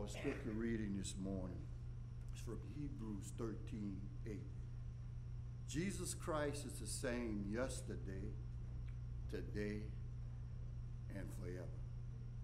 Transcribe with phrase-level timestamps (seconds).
[0.00, 1.60] Our scripture reading this morning
[2.34, 4.40] is from Hebrews 13 8.
[5.68, 8.32] Jesus Christ is the same yesterday,
[9.30, 9.82] today,
[11.14, 11.76] and forever.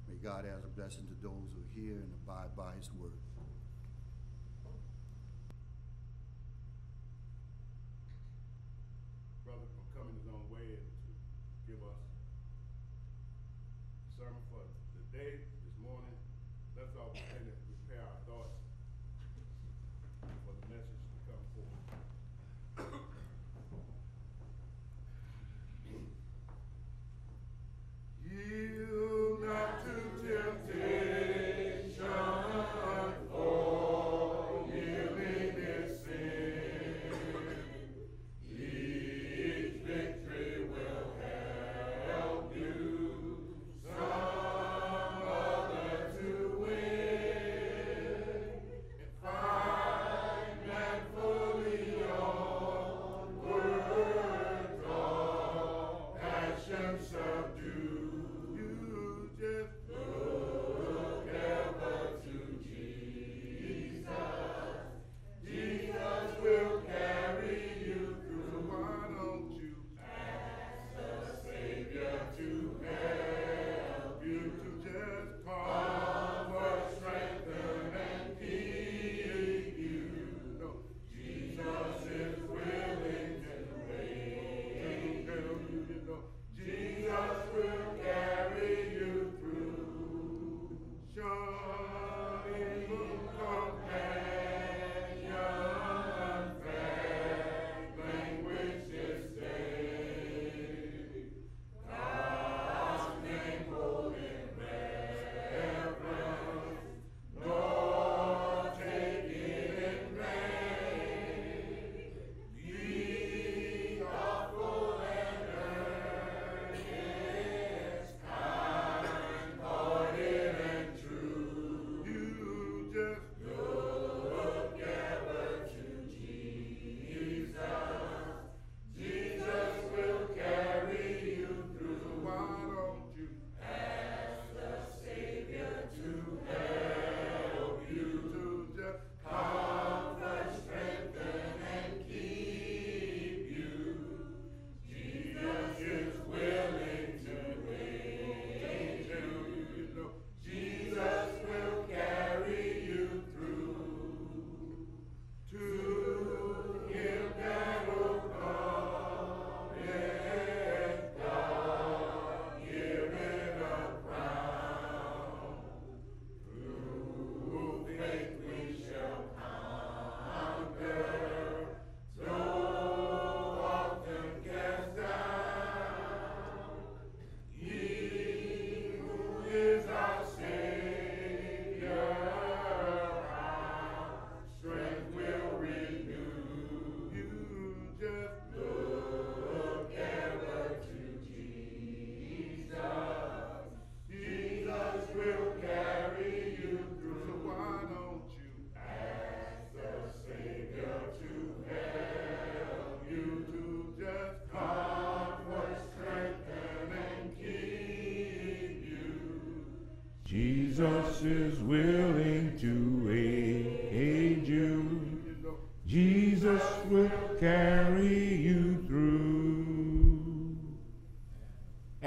[0.06, 3.12] May God add a blessing to those who hear and abide by his word.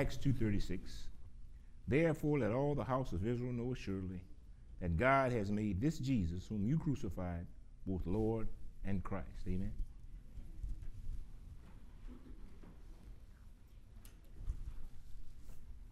[0.10, 0.80] Acts 2.36
[1.88, 4.22] Therefore let all the house of Israel know assuredly
[4.82, 7.46] that God has made this Jesus, whom you crucified,
[7.86, 8.48] both Lord
[8.84, 9.28] and Christ.
[9.48, 9.72] Amen.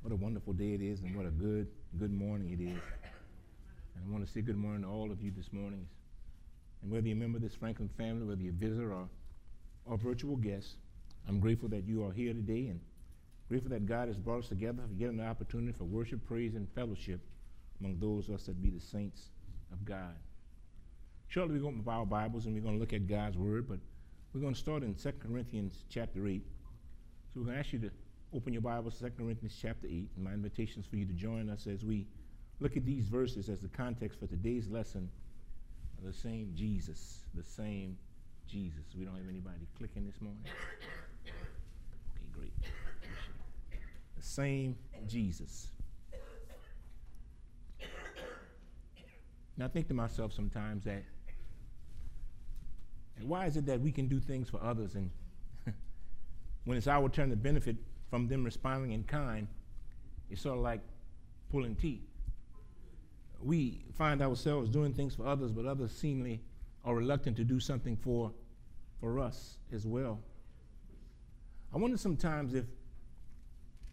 [0.01, 1.67] What a wonderful day it is, and what a good,
[2.00, 2.81] good morning it is.
[3.94, 5.86] And I want to say good morning to all of you this morning.
[6.81, 9.07] And whether you're a member of this Franklin family, whether you're a visitor or,
[9.86, 10.77] or virtual guest,
[11.27, 12.80] I'm grateful that you are here today and
[13.47, 16.67] grateful that God has brought us together for getting the opportunity for worship, praise, and
[16.75, 17.21] fellowship
[17.79, 19.29] among those of us that be the saints
[19.71, 20.15] of God.
[21.27, 23.79] Shortly, we're going to our Bibles and we're going to look at God's Word, but
[24.33, 26.44] we're going to start in 2 Corinthians chapter 8.
[27.33, 27.91] So we're going to ask you to
[28.33, 31.13] open your Bibles to 2 Corinthians chapter 8, and my invitation is for you to
[31.13, 32.07] join us as we
[32.59, 35.09] look at these verses as the context for today's lesson
[36.03, 37.97] the same Jesus, the same
[38.47, 38.83] Jesus.
[38.97, 40.44] We don't have anybody clicking this morning.
[41.25, 42.53] Okay, great.
[42.61, 42.67] The
[44.27, 44.75] same
[45.07, 45.68] Jesus.
[49.56, 51.03] And I think to myself sometimes that
[53.18, 55.09] and why is it that we can do things for others and
[56.65, 57.75] when it's our turn to benefit
[58.09, 59.47] from them responding in kind,
[60.30, 60.81] it's sort of like
[61.51, 62.03] pulling teeth.
[63.41, 66.41] We find ourselves doing things for others, but others seemingly
[66.85, 68.31] are reluctant to do something for,
[69.00, 70.19] for us as well.
[71.73, 72.65] I wonder sometimes if,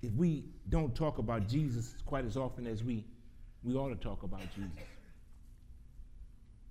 [0.05, 3.05] if we don't talk about Jesus quite as often as we,
[3.63, 4.71] we ought to talk about Jesus.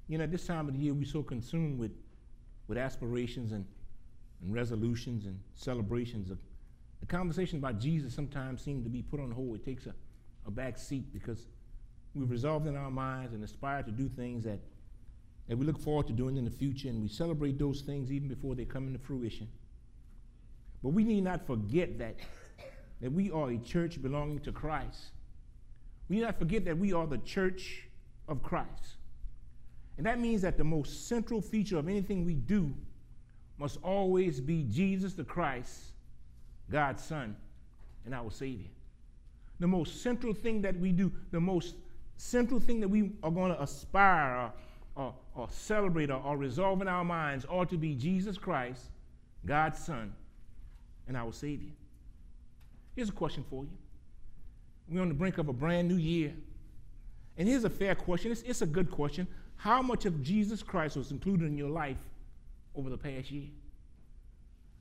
[0.07, 1.91] You know, at this time of the year, we're so consumed with,
[2.67, 3.65] with aspirations and,
[4.41, 6.29] and resolutions and celebrations.
[6.29, 6.37] Of,
[6.99, 9.55] the conversation about Jesus sometimes seems to be put on hold.
[9.55, 9.93] It takes a,
[10.45, 11.47] a back seat because
[12.13, 14.59] we've resolved in our minds and aspire to do things that,
[15.47, 18.27] that we look forward to doing in the future, and we celebrate those things even
[18.27, 19.47] before they come into fruition.
[20.83, 22.17] But we need not forget that,
[23.01, 25.11] that we are a church belonging to Christ.
[26.09, 27.87] We need not forget that we are the church
[28.27, 28.97] of Christ.
[29.97, 32.73] And that means that the most central feature of anything we do
[33.57, 35.91] must always be Jesus the Christ,
[36.71, 37.35] God's Son,
[38.05, 38.69] and our Savior.
[39.59, 41.75] The most central thing that we do, the most
[42.17, 44.51] central thing that we are going to aspire
[44.95, 48.81] or, or, or celebrate or, or resolve in our minds ought to be Jesus Christ,
[49.45, 50.13] God's Son,
[51.07, 51.71] and our Savior.
[52.95, 53.71] Here's a question for you.
[54.87, 56.33] We're on the brink of a brand new year.
[57.37, 58.31] And here's a fair question.
[58.31, 59.27] It's, it's a good question.
[59.55, 61.97] How much of Jesus Christ was included in your life
[62.75, 63.47] over the past year?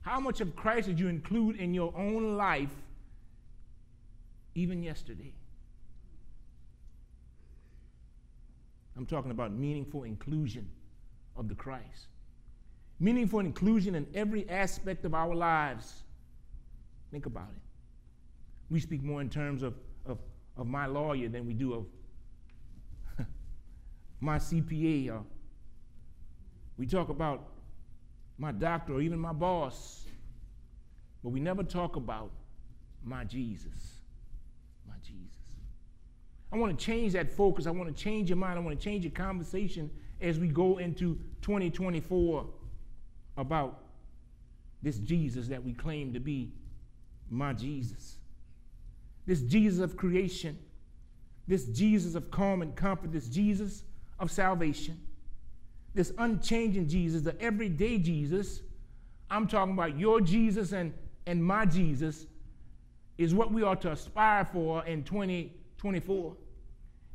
[0.01, 2.73] How much of Christ did you include in your own life
[4.53, 5.33] even yesterday?
[8.95, 10.69] I'm talking about meaningful inclusion
[11.35, 12.07] of the Christ.
[12.99, 16.03] Meaningful inclusion in every aspect of our lives.
[17.11, 17.72] Think about it.
[18.73, 19.75] We speak more in terms of,
[20.07, 20.17] of,
[20.57, 21.85] of my lawyer than we do of
[24.19, 25.23] my CPA, or
[26.75, 27.49] we talk about
[28.39, 30.05] my doctor or even my boss,
[31.23, 32.31] but we never talk about
[33.03, 33.99] my Jesus.
[34.87, 35.37] My Jesus.
[36.51, 37.67] I want to change that focus.
[37.67, 38.57] I want to change your mind.
[38.57, 42.47] I want to change your conversation as we go into 2024
[43.37, 43.83] about
[44.81, 46.53] this Jesus that we claim to be
[47.29, 48.17] my Jesus.
[49.25, 50.57] This Jesus of creation,
[51.47, 53.83] this Jesus of calm and comfort, this Jesus
[54.19, 54.99] of salvation,
[55.93, 58.61] this unchanging Jesus, the everyday Jesus.
[59.29, 60.93] I'm talking about your Jesus and,
[61.25, 62.27] and my Jesus
[63.17, 66.35] is what we ought to aspire for in 2024.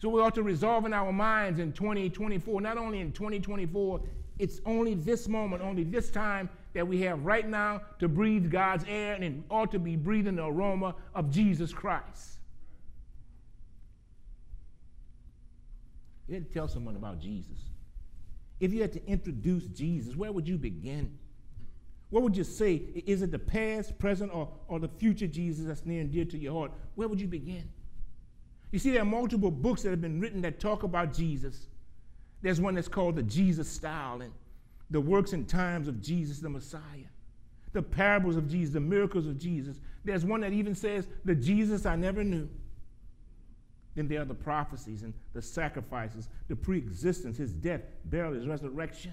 [0.00, 4.00] So we ought to resolve in our minds in 2024, not only in 2024,
[4.38, 8.84] it's only this moment, only this time that we have right now to breathe God's
[8.86, 12.38] air, and ought to be breathing the aroma of Jesus Christ.
[16.28, 17.58] You had to tell someone about Jesus.
[18.60, 21.18] If you had to introduce Jesus, where would you begin?
[22.10, 22.76] What would you say?
[23.06, 26.38] Is it the past, present, or, or the future Jesus that's near and dear to
[26.38, 26.70] your heart?
[26.94, 27.68] Where would you begin?
[28.70, 31.66] You see, there are multiple books that have been written that talk about Jesus.
[32.40, 34.32] There's one that's called the Jesus style and
[34.90, 37.10] the works and times of Jesus the Messiah,
[37.72, 39.80] the parables of Jesus, the miracles of Jesus.
[40.04, 42.48] There's one that even says, the Jesus I never knew.
[43.94, 49.12] Then there are the prophecies and the sacrifices, the pre-existence, his death, burial, his resurrection.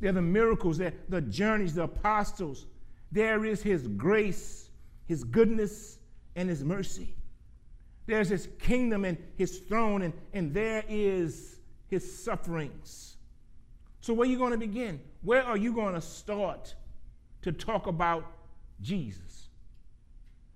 [0.00, 2.66] There are the miracles, there, the journeys, the apostles.
[3.10, 4.68] There is his grace,
[5.06, 5.98] his goodness,
[6.36, 7.14] and his mercy.
[8.06, 11.56] There's his kingdom and his throne, and, and there is
[11.88, 13.13] his sufferings.
[14.04, 15.00] So, where are you going to begin?
[15.22, 16.74] Where are you going to start
[17.40, 18.32] to talk about
[18.82, 19.48] Jesus?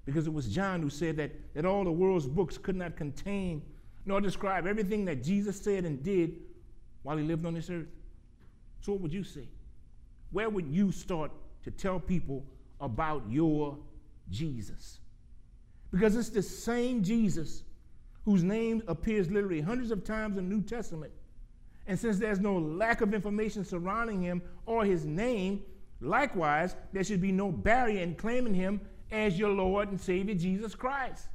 [0.05, 3.63] Because it was John who said that, that all the world's books could not contain
[4.05, 6.35] nor describe everything that Jesus said and did
[7.05, 7.87] while he lived on this earth.
[8.83, 9.49] So, what would you say?
[10.31, 11.31] Where would you start
[11.63, 12.45] to tell people
[12.83, 13.79] about your
[14.31, 14.99] Jesus?
[15.91, 17.63] Because it's the same Jesus
[18.27, 21.13] whose name appears literally hundreds of times in the New Testament.
[21.89, 25.63] And since there's no lack of information surrounding him or his name,
[26.03, 28.81] likewise, there should be no barrier in claiming him
[29.11, 31.29] as your Lord and Savior Jesus Christ.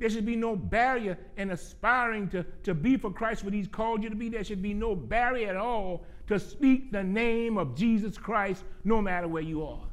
[0.00, 4.02] There should be no barrier in aspiring to, to be for Christ what He's called
[4.02, 4.28] you to be.
[4.28, 9.00] There should be no barrier at all to speak the name of Jesus Christ no
[9.00, 9.86] matter where you are.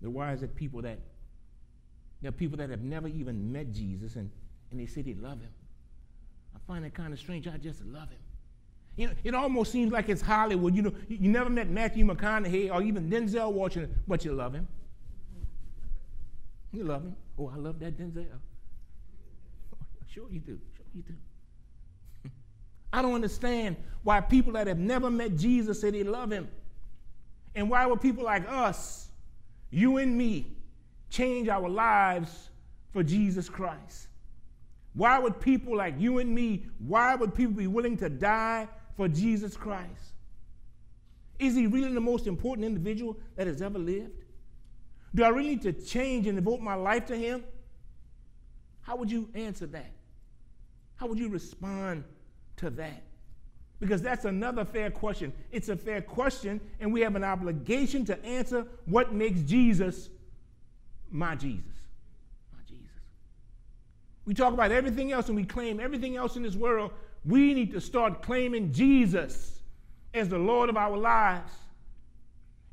[0.00, 0.98] But why is it people that
[2.20, 4.30] there are people that have never even met Jesus and,
[4.74, 5.50] and they say they love him?
[6.54, 7.46] I find that kind of strange.
[7.46, 8.18] I just love him.
[8.96, 10.74] You know, it almost seems like it's Hollywood.
[10.74, 14.52] You know, you, you never met Matthew McConaughey or even Denzel Washington, but you love
[14.52, 14.66] him.
[16.72, 17.14] You love him.
[17.38, 18.26] Oh, I love that Denzel.
[20.08, 20.58] Sure you do.
[20.76, 21.14] Sure you do.
[22.92, 26.48] I don't understand why people that have never met Jesus say they love him.
[27.54, 29.08] And why would people like us,
[29.70, 30.46] you and me,
[31.10, 32.48] change our lives
[32.92, 34.08] for Jesus Christ?
[34.94, 39.08] Why would people like you and me, why would people be willing to die for
[39.08, 40.14] Jesus Christ?
[41.38, 44.22] Is he really the most important individual that has ever lived?
[45.14, 47.44] Do I really need to change and devote my life to him?
[48.82, 49.90] How would you answer that?
[50.96, 52.04] How would you respond
[52.58, 53.02] to that?
[53.80, 55.32] Because that's another fair question.
[55.50, 60.08] It's a fair question, and we have an obligation to answer what makes Jesus
[61.10, 61.73] my Jesus.
[64.26, 66.92] We talk about everything else and we claim everything else in this world.
[67.24, 69.60] We need to start claiming Jesus
[70.14, 71.52] as the Lord of our lives.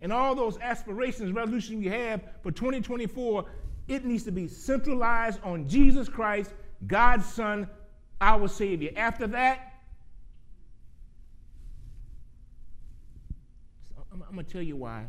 [0.02, 3.46] And all those aspirations, resolutions we have for 2024,
[3.88, 6.54] it needs to be centralized on Jesus Christ,
[6.88, 7.70] God's Son,
[8.20, 8.92] our Savior.
[8.96, 9.74] After that,
[14.12, 15.06] I'm, I'm going to tell you why.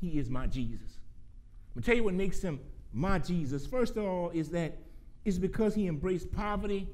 [0.00, 0.80] He is my Jesus.
[0.80, 2.58] I'm going to tell you what makes him
[2.92, 3.66] my Jesus.
[3.66, 4.76] First of all, is that
[5.24, 6.88] it's because he embraced poverty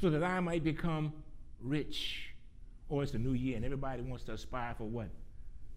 [0.00, 1.12] so that I might become
[1.60, 2.30] rich.
[2.88, 5.08] Or it's a new year and everybody wants to aspire for what?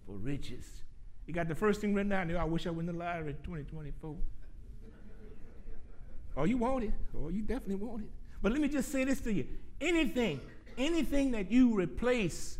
[0.05, 0.83] For riches.
[1.25, 2.35] You got the first thing written down.
[2.35, 4.15] I wish I won the lottery 2024.
[6.37, 6.93] oh, you want it.
[7.17, 8.09] Oh, you definitely want it.
[8.41, 9.45] But let me just say this to you.
[9.81, 10.39] Anything,
[10.77, 12.59] anything that you replace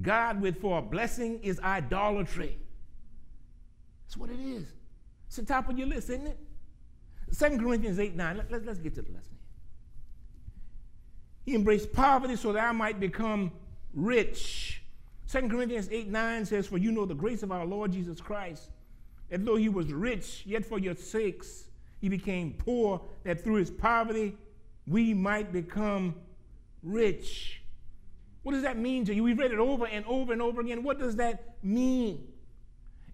[0.00, 2.58] God with for a blessing is idolatry.
[4.06, 4.66] That's what it is.
[5.26, 6.38] It's the top of your list, isn't it?
[7.36, 8.36] 2 Corinthians 8 9.
[8.36, 9.36] Let, let, let's get to the lesson.
[11.44, 13.52] He embraced poverty so that I might become
[13.94, 14.82] rich.
[15.30, 18.70] 2 Corinthians 8 9 says, For you know the grace of our Lord Jesus Christ,
[19.30, 21.64] that though he was rich, yet for your sakes
[22.00, 24.36] he became poor, that through his poverty
[24.86, 26.14] we might become
[26.82, 27.62] rich.
[28.42, 29.24] What does that mean to you?
[29.24, 30.84] We've read it over and over and over again.
[30.84, 32.28] What does that mean?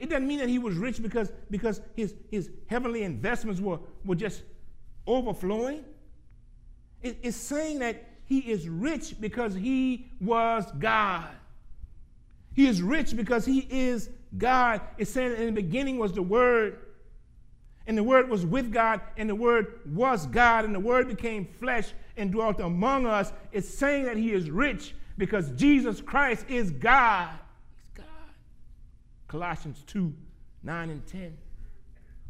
[0.03, 4.17] It doesn't mean that he was rich because, because his, his heavenly investments were, were
[4.17, 4.43] just
[5.07, 5.85] overflowing.
[7.03, 11.29] It, it's saying that he is rich because he was God.
[12.53, 14.81] He is rich because he is God.
[14.99, 16.81] It's saying in the beginning was the Word,
[17.87, 21.47] and the Word was with God, and the Word was God, and the Word became
[21.61, 23.33] flesh and dwelt among us.
[23.53, 27.39] It's saying that he is rich because Jesus Christ is God.
[29.33, 30.15] Colossians 2
[30.63, 31.37] 9 and 10.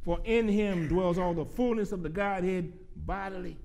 [0.05, 3.59] For in him dwells all the fullness of the Godhead bodily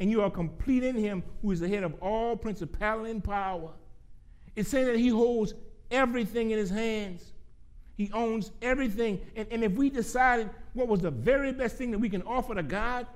[0.00, 3.70] and you are complete in him who is the head of all principality and power.
[4.56, 5.54] It's saying that he holds
[5.90, 7.32] everything in his hands.
[7.96, 9.20] He owns everything.
[9.36, 12.54] And, and if we decided what was the very best thing that we can offer
[12.54, 13.06] to God,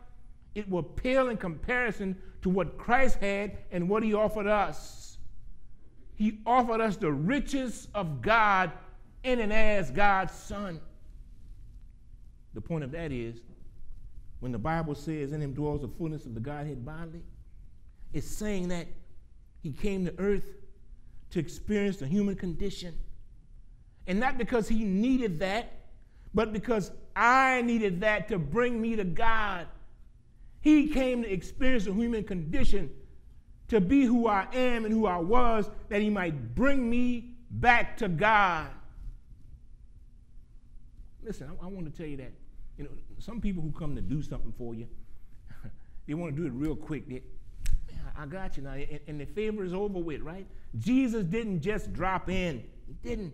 [0.54, 5.18] it will pale in comparison to what Christ had and what he offered us.
[6.14, 8.72] He offered us the riches of God
[9.22, 10.80] in and as God's Son.
[12.54, 13.36] The point of that is
[14.40, 17.22] when the Bible says in him dwells the fullness of the Godhead bodily,
[18.12, 18.86] it's saying that
[19.62, 20.54] he came to earth
[21.30, 22.94] to experience the human condition.
[24.06, 25.72] And not because he needed that,
[26.32, 29.66] but because I needed that to bring me to God.
[30.60, 32.90] He came to experience the human condition
[33.68, 37.98] to be who I am and who I was, that he might bring me back
[37.98, 38.68] to God.
[41.22, 42.32] Listen, I, I want to tell you that
[42.76, 44.86] you know, some people who come to do something for you,
[46.06, 47.08] they want to do it real quick.
[47.08, 47.22] They,
[48.16, 50.46] I got you now, and, and the favor is over with, right?
[50.78, 52.64] Jesus didn't just drop in.
[52.86, 53.32] He didn't.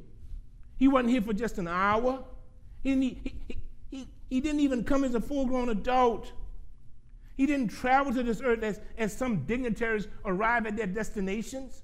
[0.76, 2.25] He wasn't here for just an hour.
[2.83, 3.59] He didn't, he, he,
[3.91, 6.33] he, he didn't even come as a full-grown adult.
[7.37, 11.83] He didn't travel to this earth as, as some dignitaries arrive at their destinations.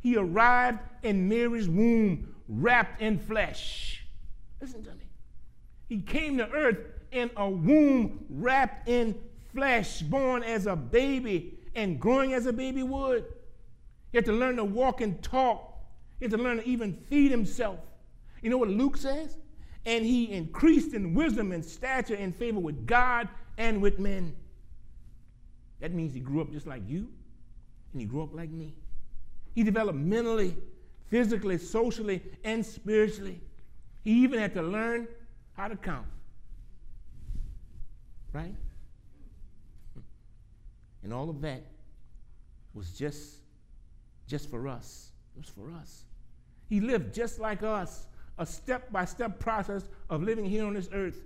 [0.00, 4.06] He arrived in Mary's womb, wrapped in flesh.
[4.60, 5.09] Listen to me.
[5.90, 6.78] He came to earth
[7.10, 9.20] in a womb wrapped in
[9.52, 13.24] flesh, born as a baby and growing as a baby would.
[14.12, 15.80] He had to learn to walk and talk.
[16.20, 17.80] He had to learn to even feed himself.
[18.40, 19.36] You know what Luke says?
[19.84, 23.28] And he increased in wisdom and stature and favor with God
[23.58, 24.36] and with men.
[25.80, 27.08] That means he grew up just like you,
[27.92, 28.76] and he grew up like me.
[29.56, 30.56] He developed mentally,
[31.08, 33.40] physically, socially, and spiritually.
[34.04, 35.08] He even had to learn
[35.60, 36.06] how to count.
[38.32, 38.54] Right?
[41.02, 41.62] And all of that
[42.72, 43.36] was just
[44.26, 45.10] just for us.
[45.36, 46.04] It was for us.
[46.68, 48.06] He lived just like us,
[48.38, 51.20] a step by step process of living here on this earth.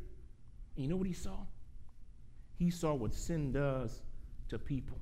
[0.75, 1.37] And you know what he saw?
[2.59, 4.03] He saw what sin does
[4.49, 4.99] to people.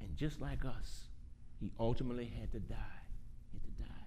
[0.00, 1.08] And just like us,
[1.58, 3.00] he ultimately had to die.
[3.50, 4.06] He had to die.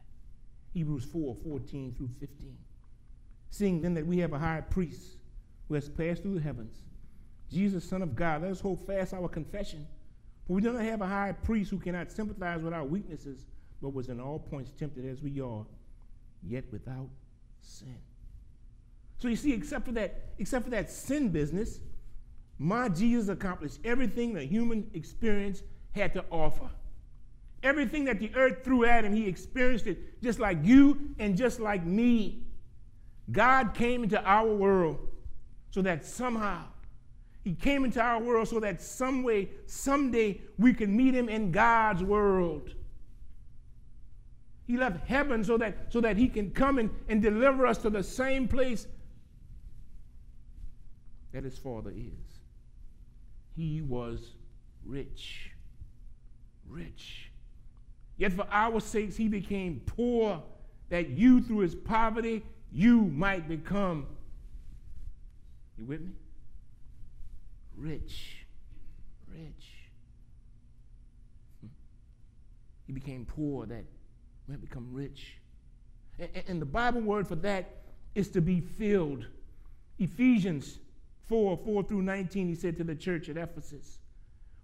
[0.73, 2.57] Hebrews 4 14 through 15.
[3.49, 5.17] Seeing then that we have a high priest
[5.67, 6.83] who has passed through the heavens,
[7.49, 9.87] Jesus, Son of God, let us hold fast our confession.
[10.45, 13.45] For we do not have a high priest who cannot sympathize with our weaknesses,
[13.81, 15.65] but was in all points tempted as we are,
[16.43, 17.09] yet without
[17.61, 17.97] sin.
[19.17, 21.79] So you see, except for that, except for that sin business,
[22.59, 26.69] my Jesus accomplished everything the human experience had to offer.
[27.63, 31.59] Everything that the earth threw at him, he experienced it just like you and just
[31.59, 32.46] like me.
[33.31, 34.99] God came into our world
[35.71, 36.63] so that somehow
[37.47, 41.49] he came into our world so that some way, someday, we can meet him in
[41.53, 42.75] God's world.
[44.65, 47.89] He left heaven so that, so that he can come and, and deliver us to
[47.89, 48.85] the same place
[51.31, 52.41] that his Father is.
[53.55, 54.31] He was
[54.85, 55.51] rich.
[56.67, 57.31] Rich.
[58.17, 60.43] Yet for our sakes he became poor,
[60.89, 64.07] that you through his poverty you might become.
[65.77, 66.11] You with me?
[67.75, 68.45] Rich.
[69.31, 69.77] Rich.
[72.87, 73.83] He became poor that
[74.49, 75.37] have become rich.
[76.17, 77.83] And, and the Bible word for that
[78.15, 79.25] is to be filled.
[79.99, 80.79] Ephesians
[81.27, 83.99] 4 4 through 19, he said to the church at Ephesus,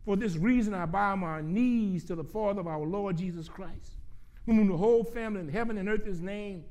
[0.06, 3.98] For this reason I bow my knees to the Father of our Lord Jesus Christ,
[4.46, 6.64] whom the whole family in heaven and earth is named,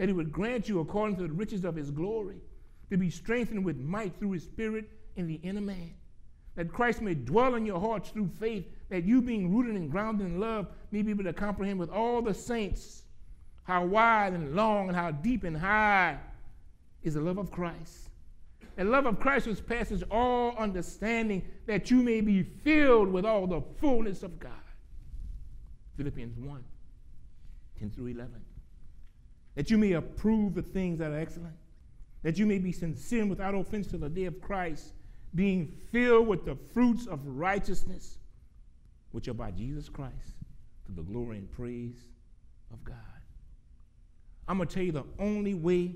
[0.00, 2.40] that he would grant you according to the riches of his glory,
[2.88, 5.92] to be strengthened with might through his Spirit in the inner man,
[6.54, 10.26] that Christ may dwell in your hearts through faith, that you being rooted and grounded
[10.26, 13.02] in love may be able to comprehend with all the saints
[13.64, 16.18] how wide and long and how deep and high
[17.02, 18.08] is the love of Christ
[18.76, 23.46] the love of Christ which passes all understanding, that you may be filled with all
[23.46, 24.52] the fullness of God.
[25.98, 26.64] Philippians 1
[27.78, 28.40] 10 through 11.
[29.54, 31.56] That you may approve the things that are excellent,
[32.22, 34.92] that you may be sincere without offense to the day of Christ,
[35.34, 38.18] being filled with the fruits of righteousness,
[39.12, 40.36] which are by Jesus Christ,
[40.86, 42.04] to the glory and praise
[42.72, 42.96] of God.
[44.48, 45.94] I'm going to tell you the only way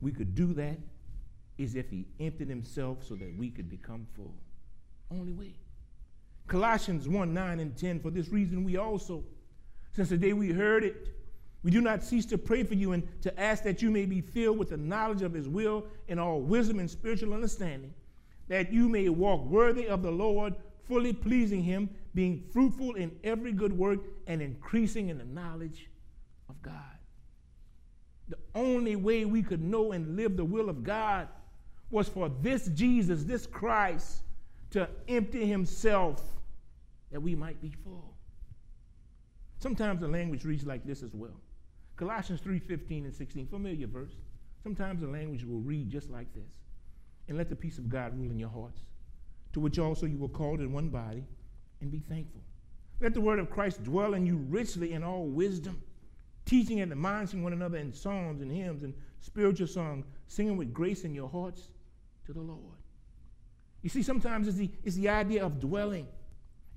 [0.00, 0.78] we could do that
[1.56, 4.34] is if he emptied himself so that we could become full.
[5.10, 5.54] Only way.
[6.46, 9.22] Colossians 1 9 and 10, for this reason we also,
[9.94, 11.17] since the day we heard it,
[11.62, 14.20] we do not cease to pray for you and to ask that you may be
[14.20, 17.92] filled with the knowledge of his will and all wisdom and spiritual understanding,
[18.46, 20.54] that you may walk worthy of the Lord,
[20.86, 25.90] fully pleasing him, being fruitful in every good work and increasing in the knowledge
[26.48, 26.74] of God.
[28.28, 31.28] The only way we could know and live the will of God
[31.90, 34.22] was for this Jesus, this Christ,
[34.70, 36.22] to empty himself
[37.10, 38.14] that we might be full.
[39.58, 41.40] Sometimes the language reads like this as well.
[41.98, 44.14] Colossians 3:15 and 16, familiar verse.
[44.62, 46.60] Sometimes the language will read just like this.
[47.26, 48.80] And let the peace of God rule in your hearts,
[49.52, 51.24] to which also you were called in one body,
[51.80, 52.40] and be thankful.
[53.00, 55.82] Let the word of Christ dwell in you richly in all wisdom,
[56.46, 61.04] teaching and admonishing one another in psalms and hymns and spiritual songs, singing with grace
[61.04, 61.68] in your hearts
[62.26, 62.78] to the Lord.
[63.82, 66.06] You see, sometimes it's the, it's the idea of dwelling.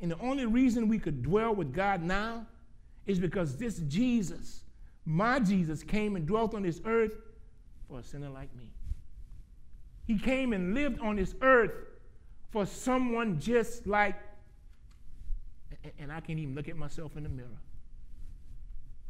[0.01, 2.47] And the only reason we could dwell with God now
[3.05, 4.63] is because this Jesus,
[5.05, 7.13] my Jesus, came and dwelt on this earth
[7.87, 8.71] for a sinner like me.
[10.05, 11.71] He came and lived on this earth
[12.51, 14.15] for someone just like,
[15.99, 17.47] and I can't even look at myself in the mirror.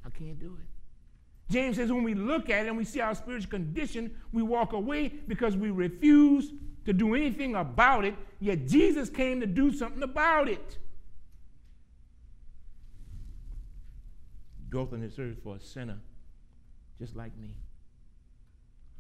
[0.06, 1.52] I can't do it.
[1.52, 4.74] James says when we look at it and we see our spiritual condition, we walk
[4.74, 6.52] away because we refuse
[6.86, 10.78] to do anything about it, yet Jesus came to do something about it.
[14.72, 16.00] Dwelt on this earth for a sinner
[17.00, 17.56] just like me.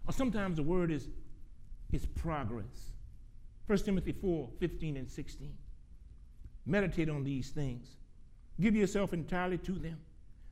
[0.07, 1.07] Or sometimes the word is,
[1.91, 2.91] is progress.
[3.67, 5.53] 1 Timothy 4 15 and 16.
[6.65, 7.97] Meditate on these things,
[8.59, 9.97] give yourself entirely to them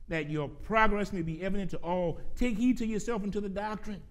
[0.08, 2.20] that your progress may be evident to all.
[2.36, 4.02] Take heed to yourself and to the doctrine.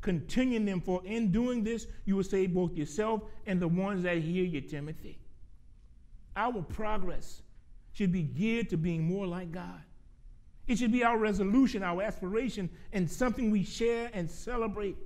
[0.00, 4.18] Continue them, for in doing this, you will save both yourself and the ones that
[4.18, 5.18] hear you, Timothy.
[6.36, 7.42] Our progress
[7.92, 9.82] should be geared to being more like God.
[10.68, 14.96] It should be our resolution, our aspiration, and something we share and celebrate.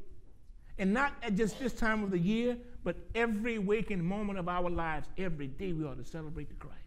[0.77, 4.68] And not at just this time of the year, but every waking moment of our
[4.68, 6.79] lives, every day we ought to celebrate the Christ.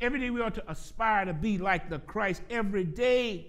[0.00, 2.42] Every day we ought to aspire to be like the Christ.
[2.50, 3.46] Every day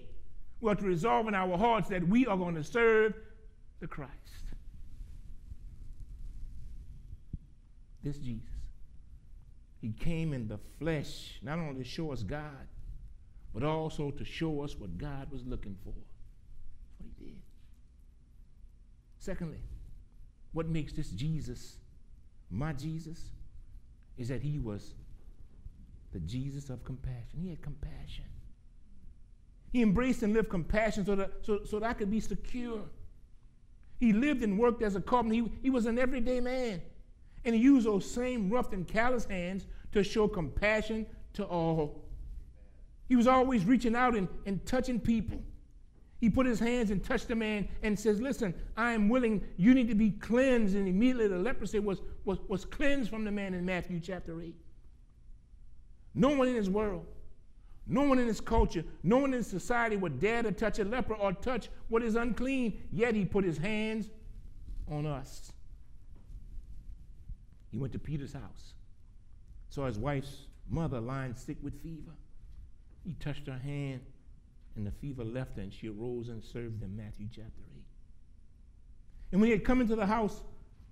[0.60, 3.14] we ought to resolve in our hearts that we are going to serve
[3.80, 4.12] the Christ.
[8.04, 8.46] This Jesus.
[9.80, 12.68] He came in the flesh, not only to show us God,
[13.52, 15.92] but also to show us what God was looking for.
[16.98, 17.36] What he did.
[19.18, 19.60] Secondly,
[20.52, 21.76] what makes this Jesus
[22.52, 23.30] my Jesus
[24.18, 24.94] is that he was
[26.12, 27.40] the Jesus of compassion.
[27.40, 28.26] He had compassion.
[29.72, 32.82] He embraced and lived compassion so that, so, so that I could be secure.
[33.98, 35.34] He lived and worked as a carpenter.
[35.34, 36.82] He, he was an everyday man.
[37.44, 42.01] And he used those same rough and callous hands to show compassion to all.
[43.12, 45.38] He was always reaching out and, and touching people.
[46.18, 49.44] He put his hands and touched the man and says, Listen, I am willing.
[49.58, 50.74] You need to be cleansed.
[50.74, 54.54] And immediately the leprosy was, was, was cleansed from the man in Matthew chapter 8.
[56.14, 57.04] No one in his world,
[57.86, 61.12] no one in his culture, no one in society would dare to touch a leper
[61.12, 64.08] or touch what is unclean, yet he put his hands
[64.90, 65.52] on us.
[67.72, 68.72] He went to Peter's house,
[69.68, 72.12] saw his wife's mother lying sick with fever.
[73.04, 74.00] He touched her hand,
[74.76, 76.96] and the fever left her, and she arose and served them.
[76.96, 77.82] Matthew chapter 8.
[79.32, 80.42] And when he had come into the house,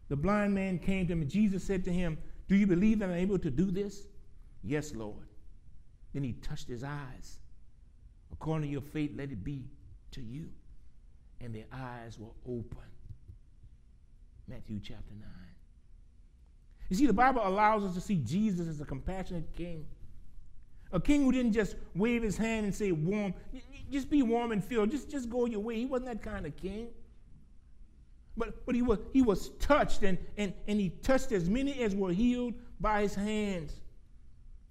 [0.09, 2.18] the blind man came to him, and Jesus said to him,
[2.49, 4.07] Do you believe that I'm able to do this?
[4.62, 5.29] Yes, Lord.
[6.12, 7.38] Then he touched his eyes.
[8.33, 9.64] According to your faith, let it be
[10.12, 10.49] to you.
[11.40, 12.79] And their eyes were open.
[14.49, 15.29] Matthew chapter 9.
[16.88, 19.87] You see, the Bible allows us to see Jesus as a compassionate king.
[20.92, 23.33] A king who didn't just wave his hand and say, warm,
[23.90, 25.76] just be warm and filled, just, just go your way.
[25.76, 26.88] He wasn't that kind of king.
[28.37, 31.94] But, but he, was, he was touched, and, and, and he touched as many as
[31.94, 33.81] were healed by his hands.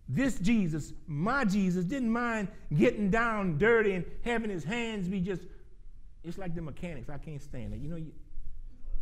[0.08, 5.44] This Jesus, my Jesus, didn't mind getting down dirty and having his hands be just,
[6.24, 7.10] it's like the mechanics.
[7.10, 7.80] I can't stand it.
[7.80, 8.12] You know, you,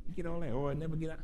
[0.06, 1.20] you get all that, or I never get out.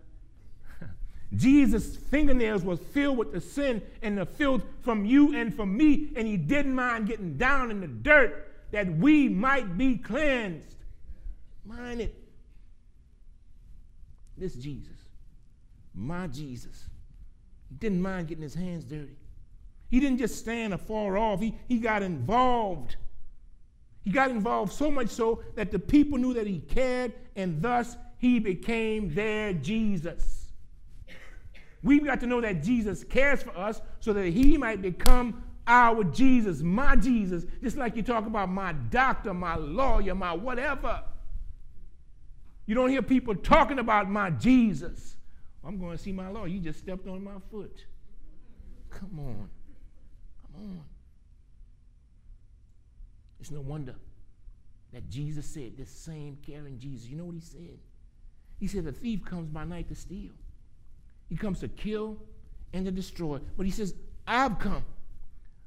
[1.36, 6.12] Jesus' fingernails was filled with the sin and the filth from you and from me,
[6.16, 10.76] and he didn't mind getting down in the dirt that we might be cleansed.
[11.66, 12.16] Mind it.
[14.38, 14.98] This Jesus,
[15.94, 16.86] my Jesus,
[17.80, 19.16] didn't mind getting his hands dirty.
[19.90, 22.96] He didn't just stand afar off, he, he got involved.
[24.02, 27.96] He got involved so much so that the people knew that he cared, and thus
[28.18, 30.43] he became their Jesus.
[31.84, 36.04] We've got to know that Jesus cares for us so that he might become our
[36.04, 41.04] Jesus, my Jesus, just like you talk about my doctor, my lawyer, my whatever.
[42.66, 45.18] You don't hear people talking about my Jesus.
[45.64, 46.48] I'm going to see my lawyer.
[46.48, 47.86] You just stepped on my foot.
[48.90, 49.50] Come on.
[50.42, 50.84] Come on.
[53.40, 53.96] It's no wonder
[54.94, 57.80] that Jesus said, this same caring Jesus, you know what he said?
[58.60, 60.32] He said, the thief comes by night to steal.
[61.34, 62.18] He comes to kill
[62.74, 63.40] and to destroy.
[63.58, 63.96] But he says,
[64.28, 64.86] I've come.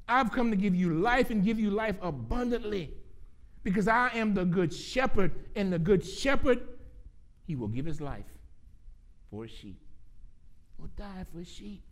[0.09, 2.93] I've come to give you life and give you life abundantly.
[3.65, 6.61] Because I am the good shepherd, and the good shepherd,
[7.49, 8.27] he will give his life
[9.29, 9.81] for his sheep.
[10.79, 11.83] Will die for his sheep.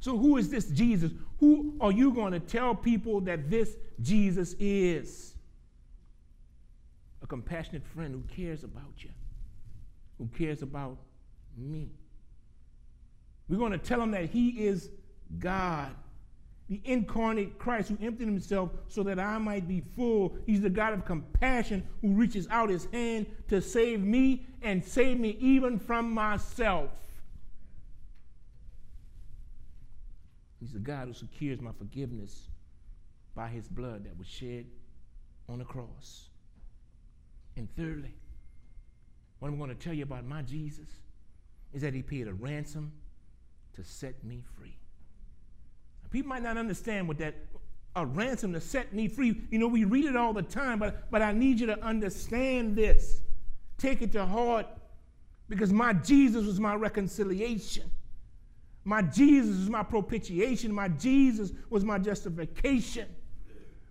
[0.00, 1.12] So, who is this Jesus?
[1.40, 5.36] Who are you going to tell people that this Jesus is?
[7.22, 9.10] A compassionate friend who cares about you,
[10.18, 10.98] who cares about
[11.56, 11.92] me.
[13.48, 14.90] We're going to tell them that He is
[15.38, 15.94] God,
[16.68, 20.36] the incarnate Christ who emptied Himself so that I might be full.
[20.46, 25.18] He's the God of compassion who reaches out His hand to save me and save
[25.20, 26.90] me even from myself.
[30.60, 32.48] He's the God who secures my forgiveness
[33.36, 34.66] by his blood that was shed
[35.48, 36.30] on the cross.
[37.56, 38.14] And thirdly,
[39.38, 40.88] what I'm going to tell you about my Jesus
[41.72, 42.90] is that he paid a ransom
[43.76, 44.76] to set me free.
[46.10, 47.34] People might not understand what that
[47.96, 49.40] a ransom to set me free.
[49.50, 52.76] You know, we read it all the time, but, but I need you to understand
[52.76, 53.22] this.
[53.78, 54.66] Take it to heart
[55.48, 57.90] because my Jesus was my reconciliation.
[58.84, 60.72] My Jesus was my propitiation.
[60.72, 63.08] My Jesus was my justification.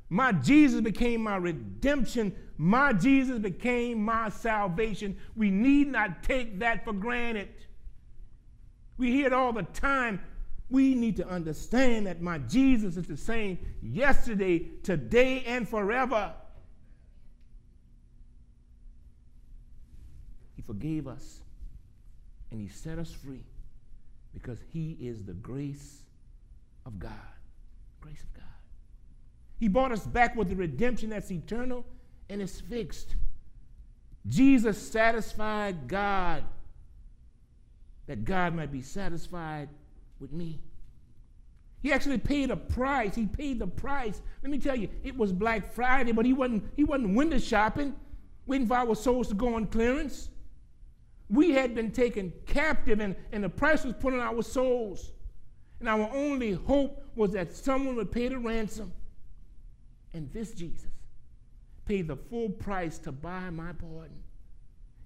[0.09, 2.33] My Jesus became my redemption.
[2.57, 5.17] My Jesus became my salvation.
[5.35, 7.49] We need not take that for granted.
[8.97, 10.21] We hear it all the time.
[10.69, 16.33] We need to understand that my Jesus is the same yesterday, today, and forever.
[20.55, 21.41] He forgave us
[22.51, 23.43] and He set us free
[24.35, 26.03] because he is the grace
[26.85, 27.11] of God.
[28.01, 28.43] Grace of God.
[29.57, 31.85] He brought us back with the redemption that's eternal
[32.29, 33.15] and is fixed.
[34.27, 36.43] Jesus satisfied God
[38.07, 39.69] that God might be satisfied
[40.19, 40.59] with me.
[41.81, 43.15] He actually paid a price.
[43.15, 44.21] He paid the price.
[44.41, 47.95] Let me tell you, it was Black Friday, but he wasn't, he wasn't window shopping,
[48.47, 50.29] waiting for our souls to go on clearance.
[51.29, 55.11] We had been taken captive, and, and the price was put on our souls.
[55.79, 58.91] And our only hope was that someone would pay the ransom.
[60.13, 60.89] And this Jesus
[61.85, 64.23] paid the full price to buy my pardon.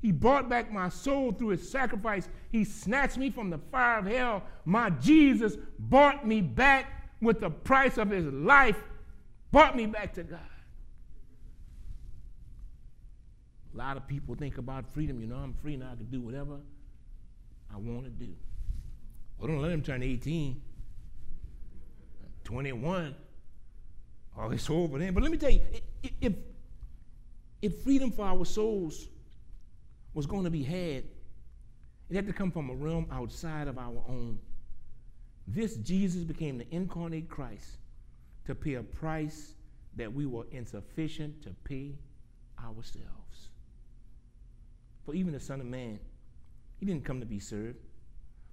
[0.01, 2.29] He bought back my soul through his sacrifice.
[2.51, 4.43] He snatched me from the fire of hell.
[4.63, 8.81] My Jesus bought me back with the price of his life,
[9.51, 10.39] brought me back to God.
[13.73, 15.19] A lot of people think about freedom.
[15.19, 15.89] You know, I'm free now.
[15.91, 16.57] I can do whatever
[17.71, 18.33] I want to do.
[19.37, 20.61] Well, don't let him turn 18,
[22.45, 23.15] 21.
[24.37, 25.13] Oh, it's over then.
[25.13, 25.61] But let me tell you,
[26.21, 26.33] if,
[27.61, 29.07] if freedom for our souls
[30.13, 31.03] was going to be had,
[32.09, 34.39] it had to come from a realm outside of our own.
[35.47, 37.77] This Jesus became the incarnate Christ
[38.45, 39.53] to pay a price
[39.95, 41.95] that we were insufficient to pay
[42.63, 43.49] ourselves.
[45.05, 45.99] For even the Son of Man,
[46.79, 47.77] he didn't come to be served,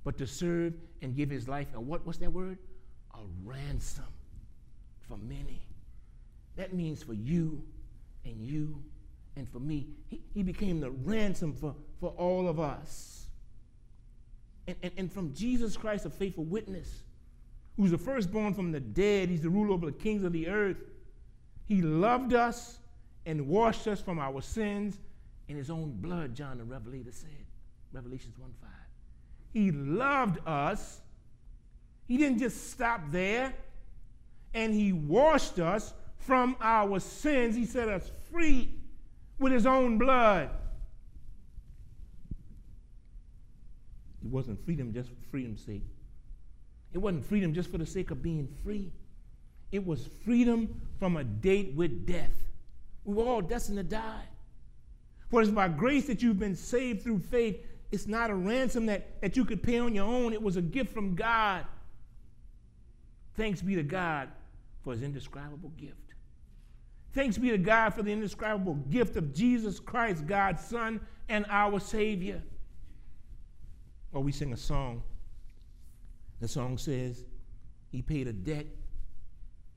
[0.05, 1.69] but to serve and give his life.
[1.75, 2.59] And what was that word?
[3.15, 4.05] A ransom
[5.09, 5.67] for many.
[6.57, 7.63] That means for you
[8.25, 8.83] and you
[9.37, 9.87] and for me.
[10.09, 13.27] He, he became the ransom for, for all of us.
[14.67, 17.03] And, and, and from Jesus Christ, a faithful witness,
[17.77, 20.79] who's the firstborn from the dead, he's the ruler over the kings of the earth.
[21.67, 22.79] He loved us
[23.27, 24.99] and washed us from our sins
[25.49, 27.31] in his own blood, John the Revelator said.
[27.93, 28.71] Revelations 1 5.
[29.53, 31.01] He loved us.
[32.09, 33.55] He didn't just stop there.
[34.55, 37.55] And he washed us from our sins.
[37.55, 38.76] He set us free
[39.39, 40.51] with his own blood.
[44.25, 45.85] It wasn't freedom just for freedom's sake.
[46.93, 48.91] It wasn't freedom just for the sake of being free.
[49.71, 52.35] It was freedom from a date with death.
[53.05, 54.25] We were all destined to die.
[55.29, 57.65] For it's by grace that you've been saved through faith.
[57.93, 60.63] It's not a ransom that, that you could pay on your own, it was a
[60.63, 61.65] gift from God.
[63.35, 64.29] Thanks be to God
[64.83, 66.06] for his indescribable gift.
[67.17, 71.01] Thanks be to God for the indescribable gift of Jesus Christ, God's Son
[71.31, 72.43] and our Savior.
[74.13, 75.03] Or we sing a song.
[76.43, 77.25] The song says,
[77.91, 78.67] He paid a debt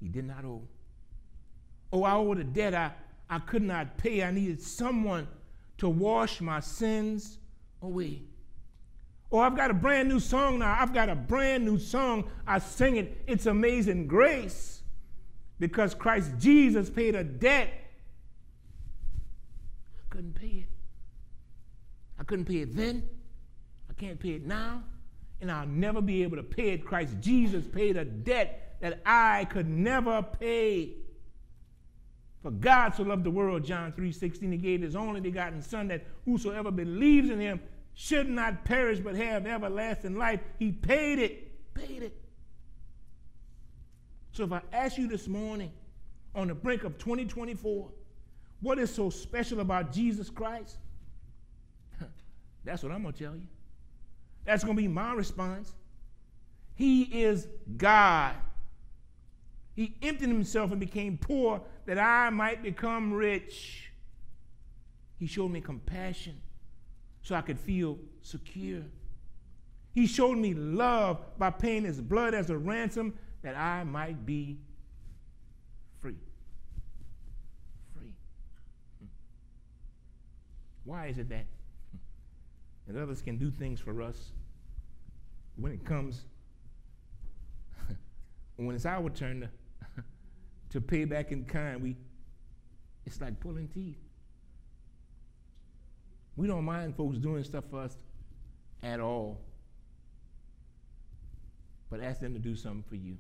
[0.02, 0.68] He did not owe.
[1.94, 2.92] Oh, I owed a debt I,
[3.30, 4.22] I could not pay.
[4.22, 5.26] I needed someone
[5.78, 7.38] to wash my sins
[7.82, 8.24] away.
[9.32, 10.76] Oh, I've got a brand new song now.
[10.78, 12.30] I've got a brand new song.
[12.46, 13.24] I sing it.
[13.28, 14.79] It's Amazing Grace
[15.60, 17.72] because Christ Jesus paid a debt.
[20.00, 20.70] I couldn't pay it.
[22.20, 23.08] I couldn't pay it then.
[23.90, 24.84] I can't pay it now.
[25.42, 26.86] And I'll never be able to pay it.
[26.86, 30.96] Christ Jesus paid a debt that I could never pay.
[32.42, 36.06] For God so loved the world, John 3:16, he gave his only begotten Son that
[36.26, 37.60] whosoever believes in him
[37.94, 40.40] should not perish but have everlasting life.
[40.58, 41.74] He paid it.
[41.74, 42.29] Paid it.
[44.40, 45.70] So if I ask you this morning,
[46.34, 47.90] on the brink of 2024,
[48.62, 50.78] what is so special about Jesus Christ?
[52.64, 53.48] That's what I'm going to tell you.
[54.46, 55.74] That's going to be my response.
[56.74, 58.34] He is God.
[59.76, 63.92] He emptied himself and became poor that I might become rich.
[65.18, 66.40] He showed me compassion
[67.24, 68.84] so I could feel secure.
[69.92, 74.58] He showed me love by paying his blood as a ransom that I might be
[76.00, 76.16] free.
[77.94, 78.12] Free.
[79.00, 79.06] Hmm.
[80.84, 81.46] Why is it that,
[82.88, 84.32] that others can do things for us
[85.56, 86.26] when it comes,
[88.56, 90.04] when it's our turn to,
[90.72, 91.96] to pay back in kind, we,
[93.06, 93.98] it's like pulling teeth.
[96.36, 97.96] We don't mind folks doing stuff for us
[98.82, 99.42] at all,
[101.90, 103.18] but ask them to do something for you.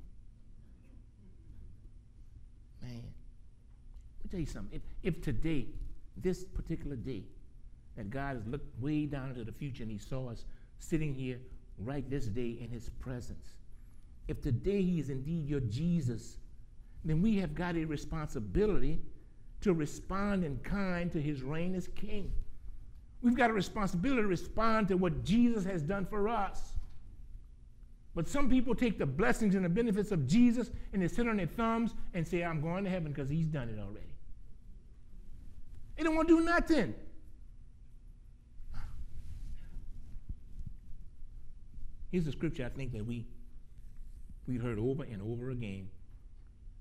[2.81, 4.81] Man, let me tell you something.
[5.03, 5.67] If, if today,
[6.17, 7.23] this particular day,
[7.95, 10.45] that God has looked way down into the future and He saw us
[10.79, 11.39] sitting here
[11.77, 13.55] right this day in His presence,
[14.27, 16.37] if today He is indeed your Jesus,
[17.03, 18.99] then we have got a responsibility
[19.61, 22.31] to respond in kind to His reign as King.
[23.21, 26.77] We've got a responsibility to respond to what Jesus has done for us.
[28.15, 31.37] But some people take the blessings and the benefits of Jesus and they sit on
[31.37, 34.05] their thumbs and say, I'm going to heaven because he's done it already.
[35.95, 36.95] They don't want to do nothing.
[42.11, 43.25] Here's a scripture I think that we
[44.47, 45.89] we've heard over and over again,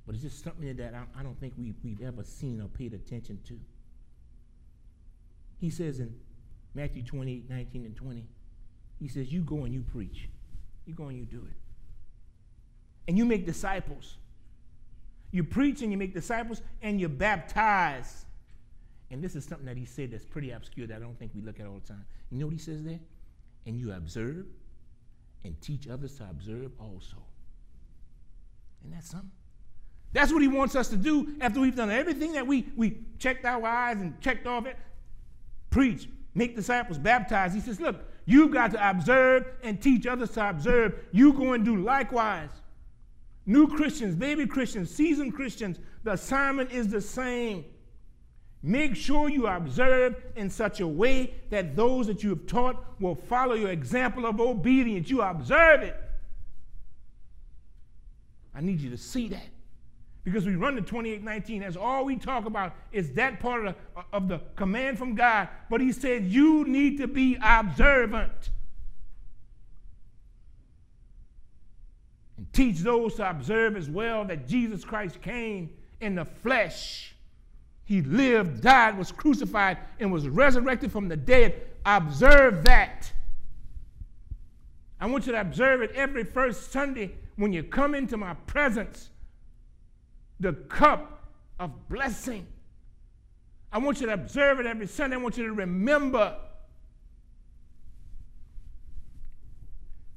[0.06, 2.94] but it's just something that I, I don't think we, we've ever seen or paid
[2.94, 3.60] attention to.
[5.58, 6.14] He says in
[6.74, 8.24] Matthew 28, 19 and 20,
[9.00, 10.30] he says, You go and you preach.
[10.88, 11.56] You go and you do it.
[13.06, 14.16] And you make disciples.
[15.30, 18.24] You preach and you make disciples and you baptize.
[19.10, 21.42] And this is something that he said that's pretty obscure that I don't think we
[21.42, 22.06] look at all the time.
[22.30, 23.00] You know what he says there?
[23.66, 24.46] And you observe
[25.44, 27.18] and teach others to observe also.
[28.80, 29.30] Isn't that something.
[30.14, 33.44] That's what he wants us to do after we've done everything that we, we checked
[33.44, 34.78] our eyes and checked off it.
[35.68, 37.52] Preach, make disciples, baptize.
[37.52, 37.96] He says, Look,
[38.28, 40.94] you've got to observe and teach others to observe.
[41.12, 42.50] You go and do likewise.
[43.46, 47.64] New Christians, baby Christians, seasoned Christians, the assignment is the same.
[48.62, 53.14] Make sure you observe in such a way that those that you have taught will
[53.14, 55.08] follow your example of obedience.
[55.08, 55.96] You observe it.
[58.54, 59.46] I need you to see that.
[60.24, 64.04] Because we run to 2819, that's all we talk about is that part of the,
[64.12, 65.48] of the command from God.
[65.70, 68.50] But he said, you need to be observant.
[72.36, 77.14] And teach those to observe as well that Jesus Christ came in the flesh.
[77.84, 81.54] He lived, died, was crucified, and was resurrected from the dead.
[81.86, 83.10] Observe that.
[85.00, 89.10] I want you to observe it every first Sunday when you come into my presence,
[90.40, 92.46] the cup of blessing.
[93.72, 95.16] I want you to observe it every Sunday.
[95.16, 96.36] I want you to remember.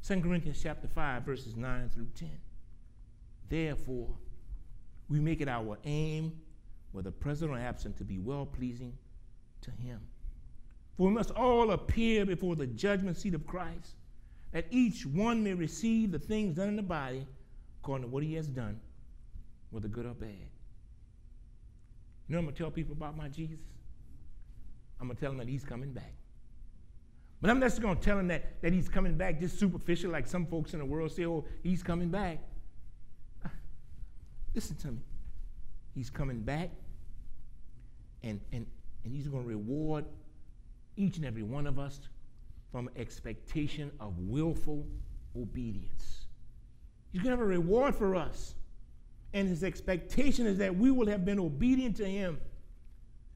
[0.08, 2.30] 2 Corinthians chapter 5, verses 9 through 10.
[3.50, 4.10] Therefore,
[5.10, 6.32] we make it our aim,
[6.92, 8.94] whether present or absent, to be well pleasing
[9.62, 10.00] to Him.
[10.98, 13.96] For we must all appear before the judgment seat of Christ
[14.52, 17.26] that each one may receive the things done in the body
[17.82, 18.80] according to what he has done,
[19.72, 20.50] whether good or bad.
[22.28, 23.60] You know I'm going to tell people about my Jesus?
[25.00, 26.14] I'm going to tell them that he's coming back.
[27.42, 30.12] But I'm not just going to tell them that, that he's coming back just superficial,
[30.12, 32.38] like some folks in the world say, oh, he's coming back.
[34.54, 35.02] Listen to me.
[35.96, 36.70] He's coming back,
[38.24, 38.66] and, and,
[39.04, 40.06] and he's going to reward
[40.96, 42.00] each and every one of us
[42.72, 44.86] from expectation of willful
[45.36, 46.28] obedience.
[47.12, 48.56] He's going to have a reward for us.
[49.34, 52.40] And his expectation is that we will have been obedient to him.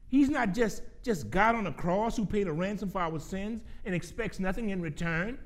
[0.08, 3.62] He's not just, just God on the cross who paid a ransom for our sins
[3.84, 5.38] and expects nothing in return.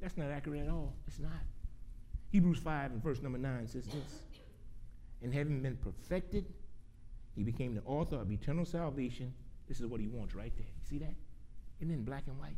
[0.00, 0.94] That's not accurate at all.
[1.06, 1.30] It's not.
[2.30, 4.22] Hebrews 5 and verse number 9 says this
[5.22, 6.44] And having been perfected,
[7.34, 9.32] he became the author of eternal salvation.
[9.68, 10.66] This is what he wants right there.
[10.66, 11.14] You see that?
[11.80, 12.56] and in black and white.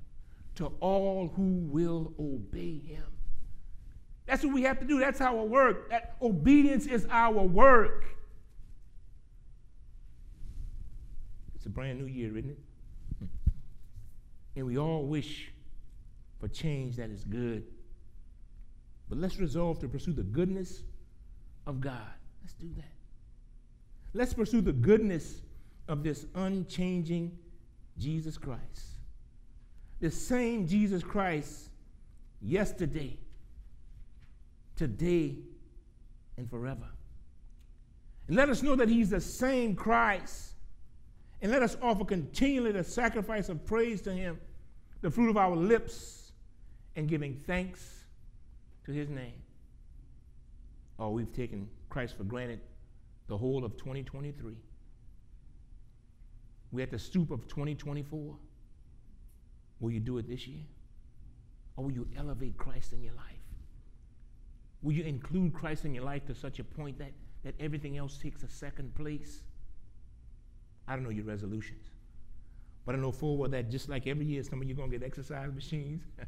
[0.57, 3.05] To all who will obey him.
[4.31, 5.01] That's what we have to do.
[5.01, 5.91] That's our work.
[5.91, 8.05] That obedience is our work.
[11.55, 12.59] It's a brand new year, isn't it?
[14.57, 15.53] And we all wish
[16.39, 17.65] for change that is good.
[19.09, 20.85] But let's resolve to pursue the goodness
[21.67, 22.01] of God.
[22.43, 22.93] Let's do that.
[24.15, 25.43] Let's pursue the goodness
[25.89, 27.37] of this unchanging
[27.99, 28.91] Jesus Christ
[30.01, 31.69] the same Jesus Christ
[32.41, 33.19] yesterday,
[34.81, 35.37] today,
[36.39, 36.89] and forever.
[38.29, 40.55] And let us know that He's the same Christ.
[41.43, 44.41] And let us offer continually the sacrifice of praise to Him,
[45.03, 46.33] the fruit of our lips,
[46.97, 48.05] and giving thanks
[48.87, 49.43] to His name.
[50.99, 52.61] Oh, we've taken Christ for granted
[53.29, 54.55] the whole of 2023.
[56.73, 58.35] We're at the stoop of 2024.
[59.81, 60.65] Will you do it this year?
[61.77, 63.40] Or will you elevate Christ in your life?
[64.83, 67.13] Will you include Christ in your life to such a point that,
[67.45, 69.43] that everything else takes a second place?
[70.89, 71.89] I don't know your resolutions.
[72.87, 74.91] But I know full well that just like every year, some of you are going
[74.91, 76.03] to get exercise machines.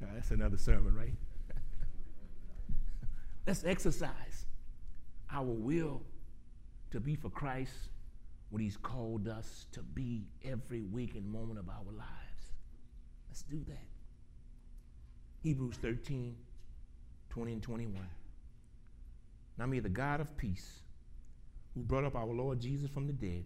[0.00, 1.14] that's another sermon, right?
[3.46, 4.46] Let's exercise
[5.30, 6.02] our will
[6.90, 7.72] to be for Christ
[8.50, 12.52] what He's called us to be every week and moment of our lives.
[13.30, 13.91] Let's do that.
[15.42, 16.36] Hebrews 13,
[17.30, 18.00] 20 and 21.
[19.58, 20.80] Now may the God of peace,
[21.74, 23.44] who brought up our Lord Jesus from the dead,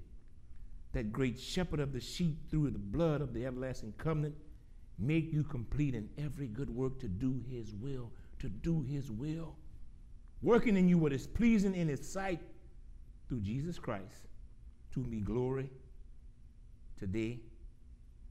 [0.92, 4.34] that great shepherd of the sheep through the blood of the everlasting covenant,
[4.98, 9.56] make you complete in every good work to do his will, to do his will,
[10.42, 12.40] working in you what is pleasing in his sight
[13.28, 14.28] through Jesus Christ
[14.92, 15.70] to be glory
[16.98, 17.40] today,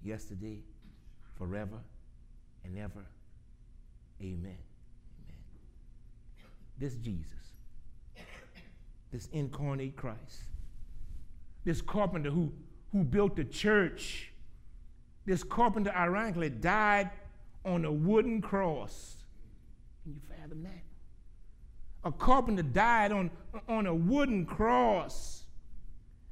[0.03, 0.59] yesterday,
[1.37, 1.79] forever
[2.63, 3.05] and ever.
[4.21, 4.37] Amen.
[4.37, 4.57] Amen.
[6.77, 7.27] This Jesus,
[9.11, 10.43] this incarnate Christ,
[11.63, 12.51] this carpenter who,
[12.91, 14.31] who built the church,
[15.25, 17.09] this carpenter ironically died
[17.65, 19.17] on a wooden cross.
[20.03, 20.83] Can you fathom that?
[22.03, 23.31] A carpenter died on,
[23.67, 25.43] on a wooden cross.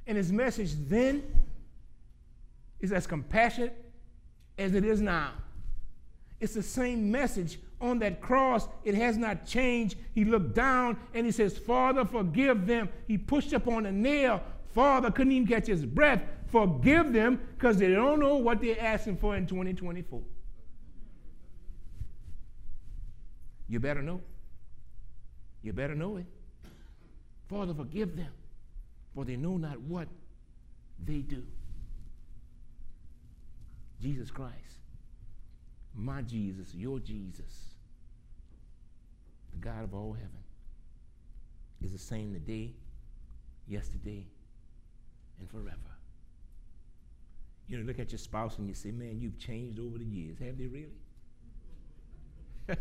[0.06, 1.24] And his message then
[2.78, 3.74] is as compassionate
[4.58, 5.32] as it is now.
[6.40, 8.68] It's the same message on that cross.
[8.84, 9.96] It has not changed.
[10.12, 12.88] He looked down and he says, Father, forgive them.
[13.06, 14.42] He pushed up on a nail.
[14.74, 16.22] Father couldn't even catch his breath.
[16.50, 20.22] Forgive them because they don't know what they're asking for in 2024.
[23.68, 24.20] You better know.
[25.62, 26.26] You better know it.
[27.48, 28.32] Father, forgive them,
[29.14, 30.08] for they know not what
[31.04, 31.44] they do.
[34.00, 34.54] Jesus Christ,
[35.94, 37.73] my Jesus, your Jesus,
[39.64, 40.44] God of all heaven,
[41.82, 42.74] is the same today,
[43.66, 44.26] yesterday,
[45.40, 45.78] and forever.
[47.66, 50.38] You know, look at your spouse and you say, man, you've changed over the years.
[50.38, 50.90] Have they really?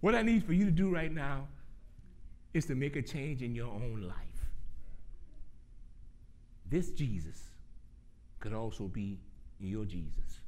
[0.00, 1.46] what I need for you to do right now
[2.52, 4.16] is to make a change in your own life.
[6.68, 7.44] This Jesus
[8.40, 9.20] could also be
[9.60, 10.41] your Jesus.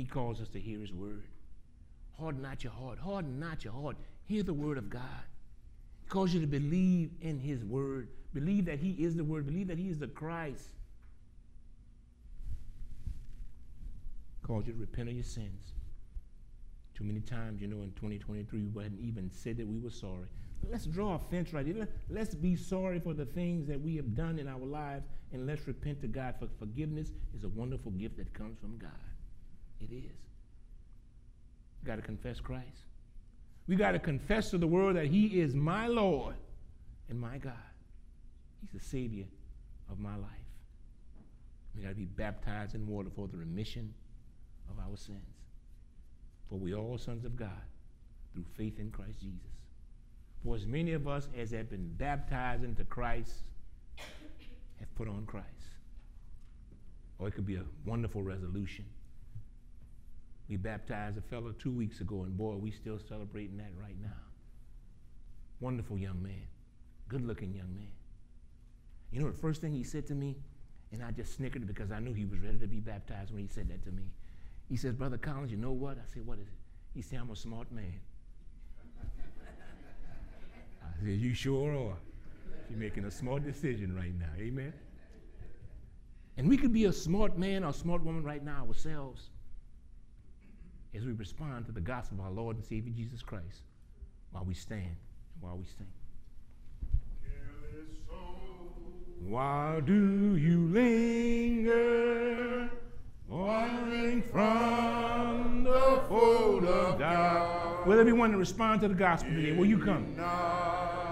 [0.00, 1.24] He calls us to hear his word.
[2.18, 2.98] Harden not your heart.
[2.98, 3.98] Harden not your heart.
[4.24, 5.02] Hear the word of God.
[6.02, 8.08] He calls you to believe in his word.
[8.32, 9.44] Believe that he is the word.
[9.44, 10.70] Believe that he is the Christ.
[14.40, 15.74] He Calls you to repent of your sins.
[16.94, 20.28] Too many times, you know, in 2023, we hadn't even said that we were sorry.
[20.70, 21.86] Let's draw a fence right here.
[22.08, 25.66] Let's be sorry for the things that we have done in our lives and let's
[25.66, 26.36] repent to God.
[26.38, 29.09] For forgiveness is a wonderful gift that comes from God.
[29.80, 30.16] It is.
[31.82, 32.84] We got to confess Christ.
[33.66, 36.34] We got to confess to the world that He is my Lord
[37.08, 37.52] and my God.
[38.60, 39.26] He's the Savior
[39.90, 40.30] of my life.
[41.74, 43.94] We got to be baptized in water for the remission
[44.70, 45.20] of our sins.
[46.48, 47.62] For we are all sons of God
[48.34, 49.38] through faith in Christ Jesus.
[50.44, 53.44] For as many of us as have been baptized into Christ
[54.78, 55.46] have put on Christ.
[57.18, 58.84] Or it could be a wonderful resolution.
[60.50, 64.08] We baptized a fellow two weeks ago, and boy, we still celebrating that right now.
[65.60, 66.42] Wonderful young man,
[67.08, 67.92] good looking young man.
[69.12, 70.38] You know, the first thing he said to me,
[70.90, 73.46] and I just snickered because I knew he was ready to be baptized when he
[73.46, 74.10] said that to me.
[74.68, 75.98] He says, Brother Collins, you know what?
[75.98, 76.58] I said, What is it?
[76.94, 78.00] He said, I'm a smart man.
[80.82, 81.96] I said, You sure are.
[82.68, 84.32] You're making a smart decision right now.
[84.36, 84.72] Amen.
[86.36, 89.30] And we could be a smart man or a smart woman right now ourselves
[90.94, 93.62] as we respond to the gospel of our Lord and Savior Jesus Christ
[94.32, 94.96] while we stand and
[95.40, 95.86] while we sing.
[99.22, 102.70] Why do you linger,
[103.28, 107.86] wandering from the fold of God?
[107.86, 109.52] Will everyone respond to the gospel today?
[109.52, 110.16] Will you come?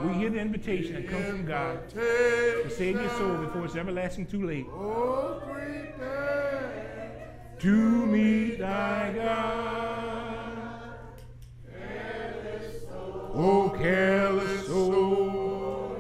[0.05, 4.27] We hear the invitation that comes from God to save your soul before it's everlasting
[4.27, 4.67] too late.
[4.71, 5.43] Oh,
[7.61, 10.93] To meet thy God.
[13.35, 15.97] Oh, careless soul.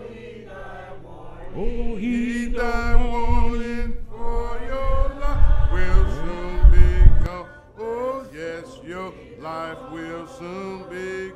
[1.56, 7.48] Oh, he thy warning for your life will soon be gone.
[7.76, 11.28] Oh, yes, your life will soon be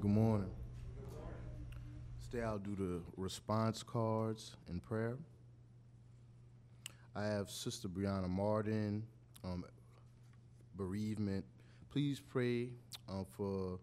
[0.00, 0.50] good morning.
[2.30, 5.18] Today I'll do the response cards and prayer.
[7.14, 9.04] I have Sister Brianna Martin,
[9.44, 9.64] um,
[10.76, 11.44] bereavement.
[11.90, 12.70] Please pray
[13.08, 13.78] um, for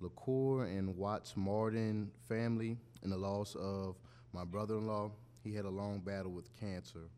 [0.00, 3.96] LaCour and Watts Martin family and the loss of
[4.32, 5.10] my brother-in-law.
[5.42, 7.08] He had a long battle with cancer.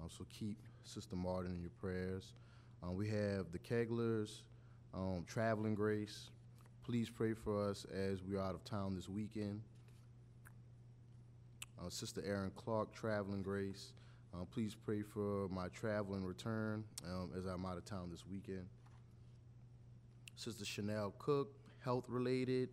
[0.00, 2.32] Um, so keep Sister Martin in your prayers.
[2.82, 4.42] Um, we have the Keglers,
[5.26, 6.30] Traveling Grace.
[6.84, 9.60] Please pray for us as we are out of town this weekend.
[11.80, 13.92] Uh, Sister Erin Clark, Traveling Grace.
[14.34, 18.24] Uh, please pray for my travel and return um, as I'm out of town this
[18.26, 18.66] weekend.
[20.34, 21.54] Sister Chanel Cook,
[21.84, 22.70] health related,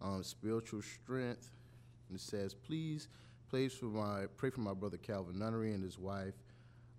[0.00, 1.52] um, spiritual strength,
[2.08, 3.06] And it says, Please
[3.48, 6.34] pray for my, pray for my brother Calvin Nunnery and his wife,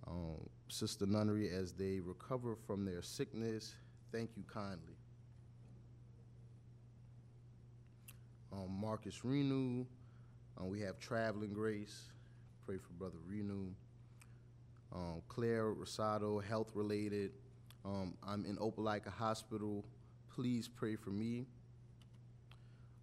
[0.07, 0.37] um,
[0.69, 3.73] Sister Nunnery, as they recover from their sickness.
[4.13, 4.95] Thank you kindly.
[8.53, 9.85] Um, Marcus Renu,
[10.59, 12.11] um, we have Traveling Grace.
[12.63, 13.71] Pray for Brother Renu.
[14.93, 17.31] Um, Claire Rosado, health related.
[17.83, 19.83] Um, I'm in Opelika Hospital.
[20.35, 21.47] Please pray for me.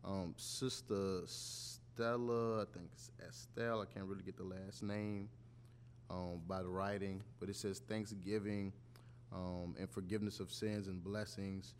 [0.05, 5.29] Um, Sister Stella, I think it's Estelle, I can't really get the last name
[6.09, 8.73] um, by the writing, but it says Thanksgiving
[9.33, 11.75] and forgiveness of sins and blessings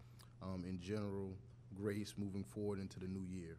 [0.67, 1.35] in general,
[1.75, 3.59] grace moving forward into the new year.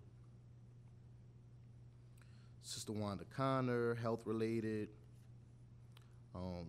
[2.64, 4.89] Sister Wanda Connor, health related.
[6.34, 6.68] Um,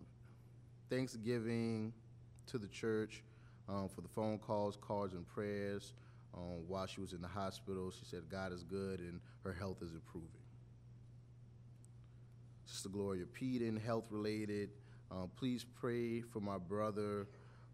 [0.90, 1.92] Thanksgiving
[2.46, 3.22] to the church
[3.68, 5.94] um, for the phone calls, cards, and prayers.
[6.34, 9.82] Um, while she was in the hospital, she said God is good and her health
[9.82, 10.28] is improving.
[12.64, 14.70] Sister Gloria Peden, health related.
[15.10, 17.26] Um, please pray for my brother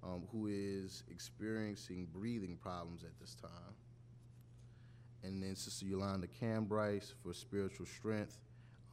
[0.03, 3.75] um, who is experiencing breathing problems at this time.
[5.25, 8.39] And then Sister Yolanda Cambryce for spiritual strength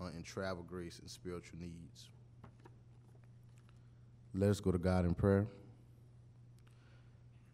[0.02, 2.10] uh, and travel grace and spiritual needs.
[4.34, 5.48] Let us go to God in prayer.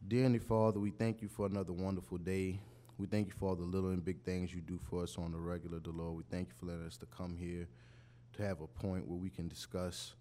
[0.07, 2.59] Dear Heavenly Father, we thank you for another wonderful day.
[2.97, 5.31] We thank you for all the little and big things you do for us on
[5.31, 6.17] the regular, dear Lord.
[6.17, 7.67] We thank you for letting us to come here
[8.33, 10.13] to have a point where we can discuss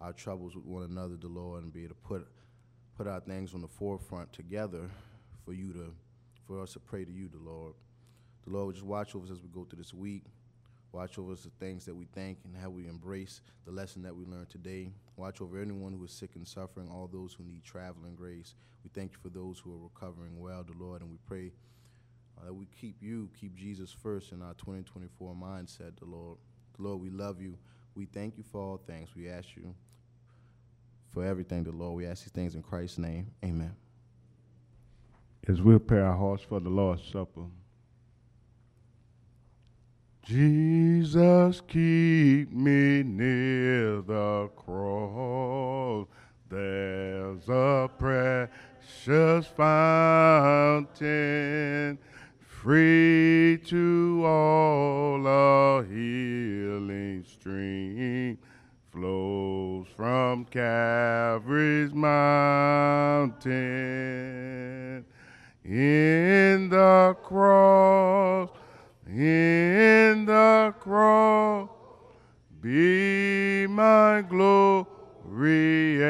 [0.00, 2.26] our troubles with one another, dear Lord, and be able to put
[2.96, 4.90] put our things on the forefront together
[5.44, 5.94] for you to
[6.46, 7.74] for us to pray to you, the Lord.
[8.44, 10.24] The Lord, just watch over us as we go through this week.
[10.90, 14.14] Watch over us the things that we think and how we embrace the lesson that
[14.14, 14.90] we learned today.
[15.16, 18.54] Watch over anyone who is sick and suffering, all those who need traveling grace.
[18.84, 21.52] We thank you for those who are recovering well, the Lord, and we pray
[22.38, 26.36] uh, that we keep you, keep Jesus first in our 2024 mindset, the Lord.
[26.76, 27.56] The Lord, we love you.
[27.94, 29.10] We thank you for all things.
[29.16, 29.74] We ask you
[31.12, 31.96] for everything, the Lord.
[31.96, 33.32] We ask these things in Christ's name.
[33.44, 33.74] Amen.
[35.48, 37.42] As we prepare our hearts for the Lord's Supper.
[40.24, 46.06] Jesus, keep me near the cross.
[46.48, 50.88] There's a precious fountain,
[52.38, 58.38] free to all a healing stream
[58.92, 63.42] flows from Calvary's mountain.
[65.64, 68.50] In the cross,
[69.06, 71.70] in the cross,
[72.60, 76.02] be my glory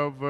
[0.00, 0.20] ever,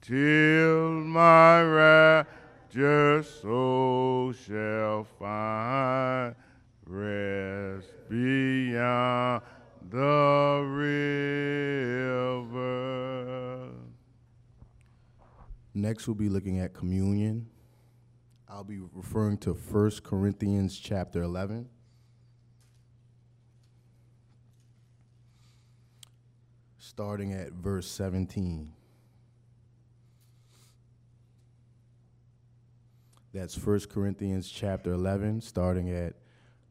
[0.00, 6.34] till my rapture soul shall find
[6.86, 9.42] rest beyond
[9.90, 10.64] the
[12.46, 13.70] river.
[15.74, 17.48] Next, we'll be looking at communion.
[18.48, 21.68] I'll be referring to 1 Corinthians chapter 11.
[26.78, 28.72] Starting at verse 17.
[33.32, 36.14] That's 1 Corinthians chapter 11, starting at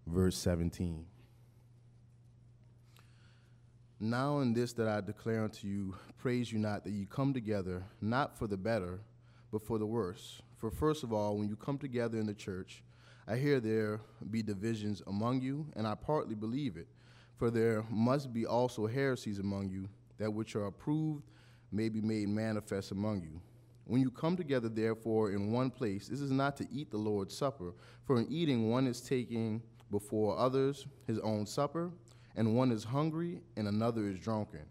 [0.05, 1.05] verse 17.
[4.01, 7.83] Now in this that I declare unto you, praise you not that you come together,
[7.99, 9.01] not for the better,
[9.51, 10.41] but for the worse.
[10.55, 12.81] For first of all, when you come together in the church,
[13.27, 13.99] I hear there
[14.31, 16.87] be divisions among you, and I partly believe it.
[17.35, 21.23] For there must be also heresies among you, that which are approved
[21.69, 23.41] may be made manifest among you.
[23.83, 27.35] When you come together, therefore, in one place, this is not to eat the Lord's
[27.35, 27.73] Supper,
[28.05, 31.91] for in eating one is taking before others his own supper,
[32.35, 34.65] and one is hungry, and another is drunken.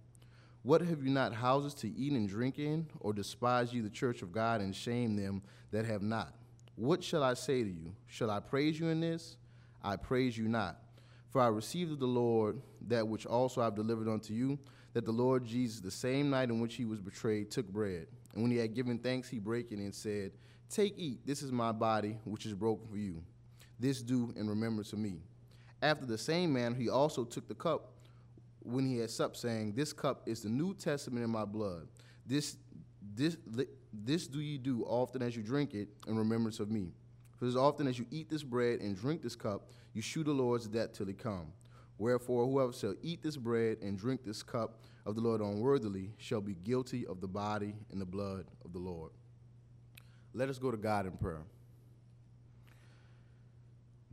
[0.63, 4.23] What have you not houses to eat and drink in, or despise ye the church
[4.23, 6.35] of God and shame them that have not?
[6.75, 7.95] What shall I say to you?
[8.07, 9.37] Shall I praise you in this?
[9.83, 10.79] I praise you not.
[11.31, 14.59] For I received of the Lord that which also I have delivered unto you,
[14.95, 18.07] that the Lord Jesus, the same night in which he was betrayed, took bread.
[18.35, 20.33] And when he had given thanks, he brake it and said,
[20.71, 23.23] Take, eat, this is my body, which is broken for you.
[23.81, 25.23] This do in remembrance of me.
[25.83, 27.93] After the same manner, he also took the cup
[28.61, 31.89] when he had supped, saying, This cup is the New Testament in my blood.
[32.27, 32.57] This,
[33.15, 33.37] this,
[33.93, 36.93] this do ye do often as you drink it in remembrance of me.
[37.39, 40.33] For as often as you eat this bread and drink this cup, you shew the
[40.33, 41.53] Lord's death till he come.
[41.97, 46.41] Wherefore, whoever shall eat this bread and drink this cup of the Lord unworthily shall
[46.41, 49.13] be guilty of the body and the blood of the Lord.
[50.35, 51.45] Let us go to God in prayer.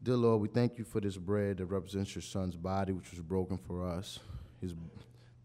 [0.06, 3.22] Dear Lord, we thank you for this bread that represents your son's body, which was
[3.22, 4.20] broken for us.
[4.62, 4.76] His,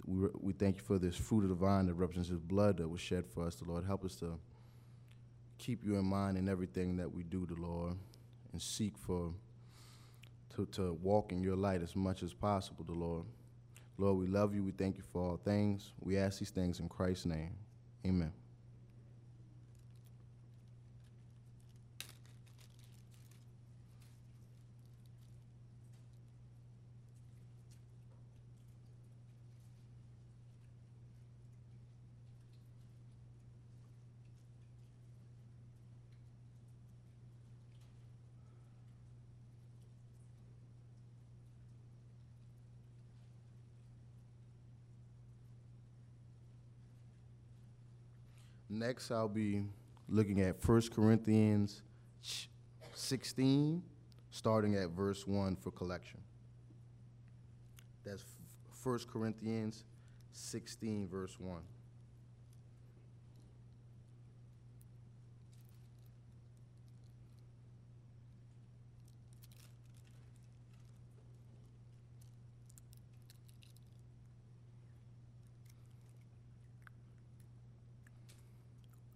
[0.04, 2.86] we, we thank you for this fruit of the vine that represents his blood that
[2.86, 3.54] was shed for us.
[3.54, 4.38] The Lord, help us to
[5.56, 7.94] keep you in mind in everything that we do, the Lord,
[8.52, 9.32] and seek for
[10.56, 13.24] to, to walk in your light as much as possible, the Lord.
[13.96, 14.62] Lord, we love you.
[14.62, 15.92] We thank you for all things.
[16.00, 17.56] We ask these things in Christ's name.
[18.06, 18.34] Amen.
[48.80, 49.62] Next, I'll be
[50.08, 51.82] looking at 1 Corinthians
[52.94, 53.82] 16,
[54.30, 56.18] starting at verse 1 for collection.
[58.06, 59.84] That's f- 1 Corinthians
[60.32, 61.60] 16, verse 1.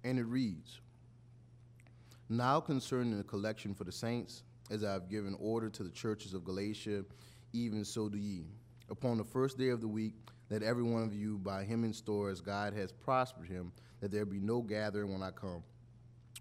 [0.05, 0.81] And it reads
[2.29, 6.35] Now concerning the collection for the saints, as I have given order to the churches
[6.35, 7.05] of Galatia,
[7.53, 8.45] even so do ye.
[8.91, 10.15] Upon the first day of the week,
[10.51, 14.11] let every one of you buy him in store as God has prospered him, that
[14.11, 15.63] there be no gathering when I come.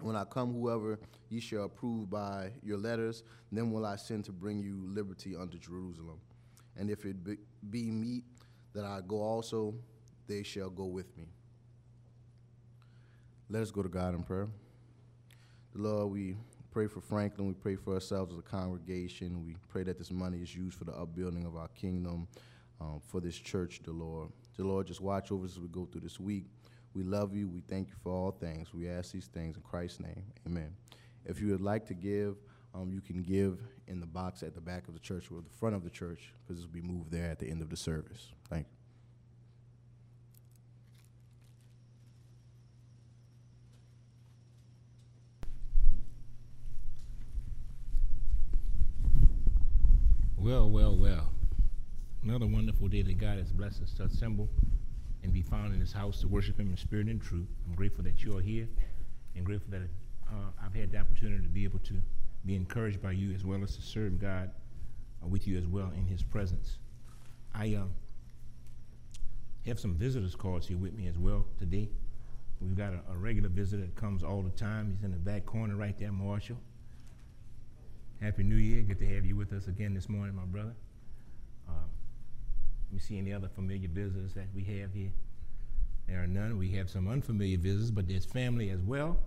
[0.01, 0.99] When I come, whoever
[1.29, 5.57] ye shall approve by your letters, then will I send to bring you liberty unto
[5.57, 6.19] Jerusalem.
[6.75, 7.37] And if it be,
[7.69, 8.23] be meet
[8.73, 9.75] that I go also,
[10.27, 11.27] they shall go with me.
[13.49, 14.47] Let us go to God in prayer.
[15.75, 16.35] The Lord, we
[16.71, 17.47] pray for Franklin.
[17.47, 19.45] We pray for ourselves as a congregation.
[19.45, 22.27] We pray that this money is used for the upbuilding of our kingdom,
[22.79, 24.29] um, for this church, the Lord.
[24.57, 26.45] The Lord, just watch over us as we go through this week.
[26.93, 27.47] We love you.
[27.47, 28.73] We thank you for all things.
[28.73, 30.23] We ask these things in Christ's name.
[30.47, 30.75] Amen.
[31.25, 32.37] If you would like to give,
[32.73, 35.57] um, you can give in the box at the back of the church or the
[35.57, 37.77] front of the church because it will be moved there at the end of the
[37.77, 38.29] service.
[38.49, 38.82] Thank you.
[50.43, 51.31] Well, well, well.
[52.21, 54.49] Another wonderful day that God has blessed us to assemble
[55.23, 57.47] and be found in His house to worship Him in spirit and truth.
[57.65, 58.67] I'm grateful that you are here
[59.37, 59.83] and grateful that
[60.27, 61.93] uh, I've had the opportunity to be able to
[62.45, 64.51] be encouraged by you as well as to serve God
[65.23, 66.77] uh, with you as well in His presence.
[67.55, 67.91] I um,
[69.65, 71.87] have some visitors cards here with me as well today.
[72.59, 74.91] We've got a, a regular visitor that comes all the time.
[74.93, 76.57] He's in the back corner right there, Marshall.
[78.21, 78.81] Happy New Year.
[78.83, 80.73] Good to have you with us again this morning, my brother.
[81.67, 81.73] Uh,
[82.87, 85.11] let me see any other familiar visitors that we have here.
[86.07, 86.57] There are none.
[86.57, 89.17] We have some unfamiliar visitors, but there's family as well.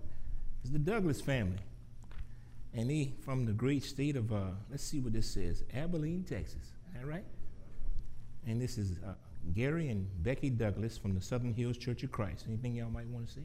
[0.63, 1.59] It's the Douglas family.
[2.73, 6.73] And he from the great state of, uh, let's see what this says, Abilene, Texas.
[6.93, 7.25] That right?
[8.45, 9.13] And this is uh,
[9.53, 12.45] Gary and Becky Douglas from the Southern Hills Church of Christ.
[12.47, 13.41] Anything y'all might want to say?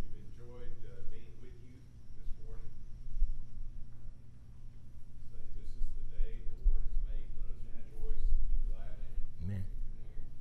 [0.00, 1.76] We've enjoyed uh, being with you
[2.16, 2.72] this morning.
[5.28, 7.28] Say, this is the day the Lord has made.
[7.36, 9.24] Let us rejoice and be glad in it.
[9.44, 9.64] Amen.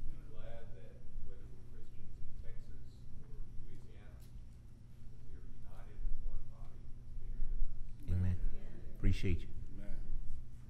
[0.07, 0.91] We're glad that
[1.23, 2.83] whether we're Christians in Texas
[3.15, 3.31] or
[3.63, 7.67] Louisiana, that we are united in one body that's bigger than us.
[8.11, 8.37] Amen.
[9.09, 9.47] Appreciate you.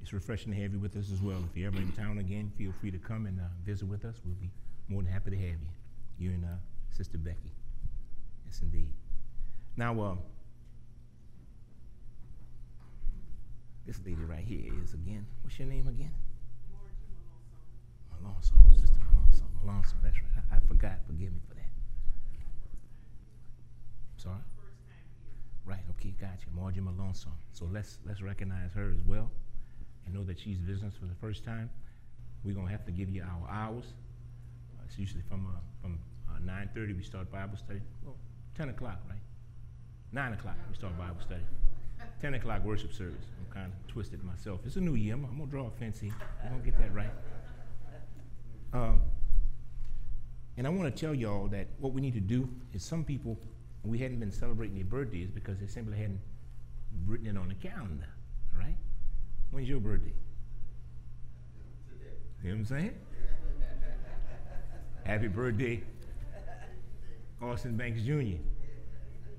[0.01, 1.43] It's refreshing to have you with us as well.
[1.51, 4.21] If you're ever in town again, feel free to come and uh, visit with us.
[4.23, 4.49] We'll be
[4.87, 5.67] more than happy to have you.
[6.17, 6.55] You and uh,
[6.89, 7.51] Sister Becky.
[8.45, 8.93] Yes, indeed.
[9.75, 10.15] Now, uh,
[13.85, 15.25] this lady right here is again.
[15.41, 16.13] What's your name again?
[18.23, 19.43] Malonson, Sister Malonson.
[19.65, 20.43] Malonson, that's right.
[20.49, 20.99] I, I forgot.
[21.07, 21.71] Forgive me for that.
[24.15, 24.39] Sorry.
[25.65, 25.79] Right.
[25.91, 26.13] Okay.
[26.19, 26.47] Gotcha.
[26.53, 27.33] Margie Malonson.
[27.53, 29.29] So let's let's recognize her as well,
[30.05, 31.69] and know that she's visiting for the first time.
[32.43, 33.93] We're gonna have to give you our hours.
[34.73, 35.99] Uh, it's usually from uh, from
[36.29, 37.81] uh, 9:30 we start Bible study.
[38.03, 38.15] Well,
[38.55, 39.19] 10 o'clock, right?
[40.11, 41.43] 9 o'clock we start Bible study.
[42.21, 43.25] 10 o'clock worship service.
[43.39, 44.61] I'm kind of twisted myself.
[44.65, 45.13] It's a new year.
[45.13, 46.13] I'm, I'm gonna draw a here.
[46.43, 47.11] We're gonna get that right.
[48.73, 49.01] Um,
[50.57, 53.39] and I want to tell y'all that what we need to do is some people,
[53.83, 56.19] we hadn't been celebrating their birthdays because they simply hadn't
[57.05, 58.07] written it on the calendar,
[58.57, 58.75] right?
[59.51, 60.13] When's your birthday?
[62.43, 62.93] You know what I'm saying?
[65.05, 65.83] Happy birthday,
[67.41, 68.37] Austin Banks Jr.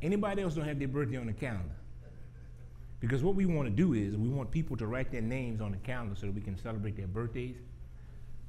[0.03, 1.74] Anybody else don't have their birthday on the calendar?
[3.01, 5.72] Because what we want to do is we want people to write their names on
[5.72, 7.57] the calendar so that we can celebrate their birthdays.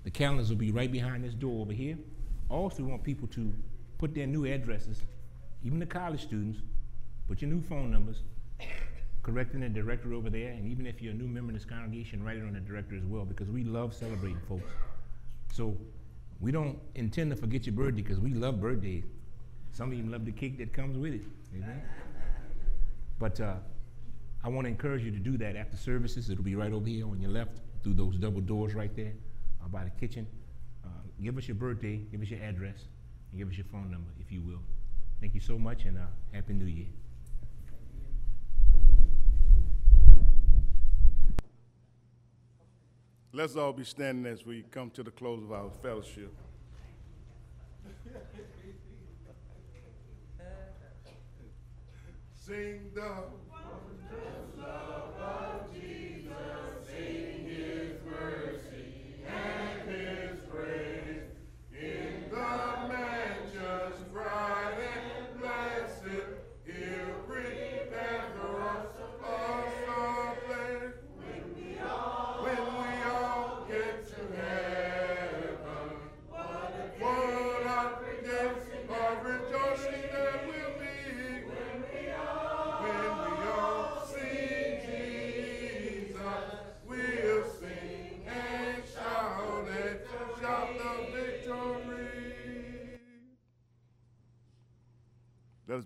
[0.03, 1.97] The calendars will be right behind this door over here.
[2.49, 3.53] Also, we want people to
[3.97, 5.03] put their new addresses,
[5.63, 6.59] even the college students,
[7.27, 8.23] put your new phone numbers,
[9.23, 11.65] correct in the director over there, and even if you're a new member in this
[11.65, 14.69] congregation, write it on the directory as well, because we love celebrating folks.
[15.53, 15.77] So
[16.39, 19.03] we don't intend to forget your birthday because we love birthdays.
[19.73, 21.21] Some of you love the cake that comes with it.
[21.55, 21.81] Amen.
[23.19, 23.55] But uh,
[24.43, 26.29] I want to encourage you to do that after services.
[26.29, 29.13] It'll be right over here on your left through those double doors right there
[29.63, 30.25] uh, by the kitchen.
[30.83, 30.87] Uh,
[31.21, 32.85] give us your birthday, give us your address,
[33.31, 34.59] and give us your phone number, if you will.
[35.21, 36.01] Thank you so much, and uh,
[36.33, 36.87] Happy New Year.
[43.31, 46.33] Let's all be standing as we come to the close of our fellowship.
[52.35, 53.23] Sing the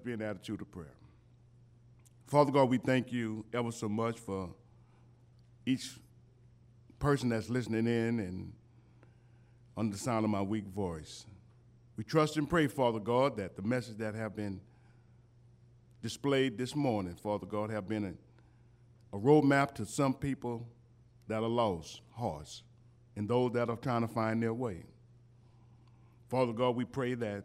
[0.05, 0.93] be an attitude of prayer.
[2.27, 4.51] Father God, we thank you ever so much for
[5.65, 5.93] each
[6.99, 8.53] person that's listening in and
[9.75, 11.25] under the sound of my weak voice.
[11.97, 14.61] We trust and pray, Father God, that the message that have been
[16.03, 20.67] displayed this morning, Father God, have been a, a roadmap to some people
[21.27, 22.61] that are lost hearts
[23.15, 24.83] and those that are trying to find their way.
[26.29, 27.43] Father God, we pray that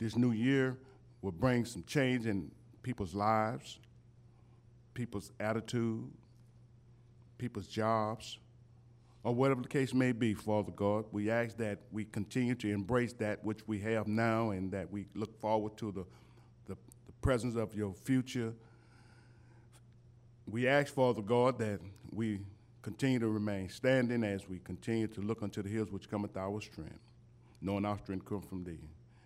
[0.00, 0.76] this new year
[1.22, 2.50] will bring some change in
[2.82, 3.78] people's lives,
[4.94, 6.10] people's attitude,
[7.38, 8.38] people's jobs,
[9.24, 11.04] or whatever the case may be, Father God.
[11.10, 15.06] We ask that we continue to embrace that which we have now and that we
[15.14, 16.04] look forward to the,
[16.68, 18.52] the, the presence of your future.
[20.48, 21.80] We ask, Father God, that
[22.12, 22.38] we
[22.82, 26.60] continue to remain standing as we continue to look unto the hills which cometh our
[26.60, 27.00] strength,
[27.60, 28.78] knowing our strength comes from thee.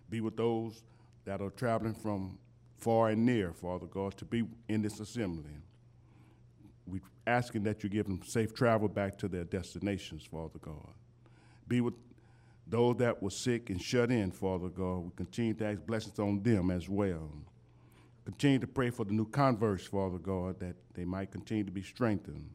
[0.09, 0.81] Be with those
[1.25, 2.37] that are traveling from
[2.77, 5.51] far and near, Father God, to be in this assembly.
[6.87, 10.93] We're asking that you give them safe travel back to their destinations, Father God.
[11.67, 11.93] Be with
[12.67, 14.99] those that were sick and shut in, Father God.
[14.99, 17.29] We continue to ask blessings on them as well.
[18.25, 21.81] Continue to pray for the new converts, Father God, that they might continue to be
[21.81, 22.49] strengthened.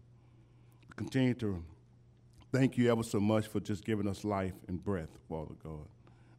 [0.97, 1.63] Continue to
[2.53, 5.87] thank you ever so much for just giving us life and breath, Father God.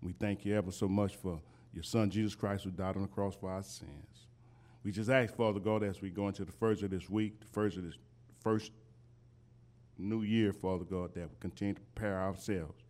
[0.02, 1.40] We thank you ever so much for
[1.78, 4.26] your Son, Jesus Christ, who died on the cross for our sins.
[4.84, 7.46] We just ask, Father God, as we go into the first of this week, the
[7.46, 7.94] first of this
[8.40, 8.72] first
[9.96, 12.82] new year, Father God, that we continue to prepare ourselves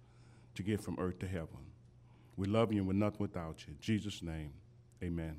[0.55, 1.65] to get from earth to heaven.
[2.37, 3.73] We love you and we're nothing without you.
[3.73, 4.53] In Jesus' name,
[5.03, 5.35] amen.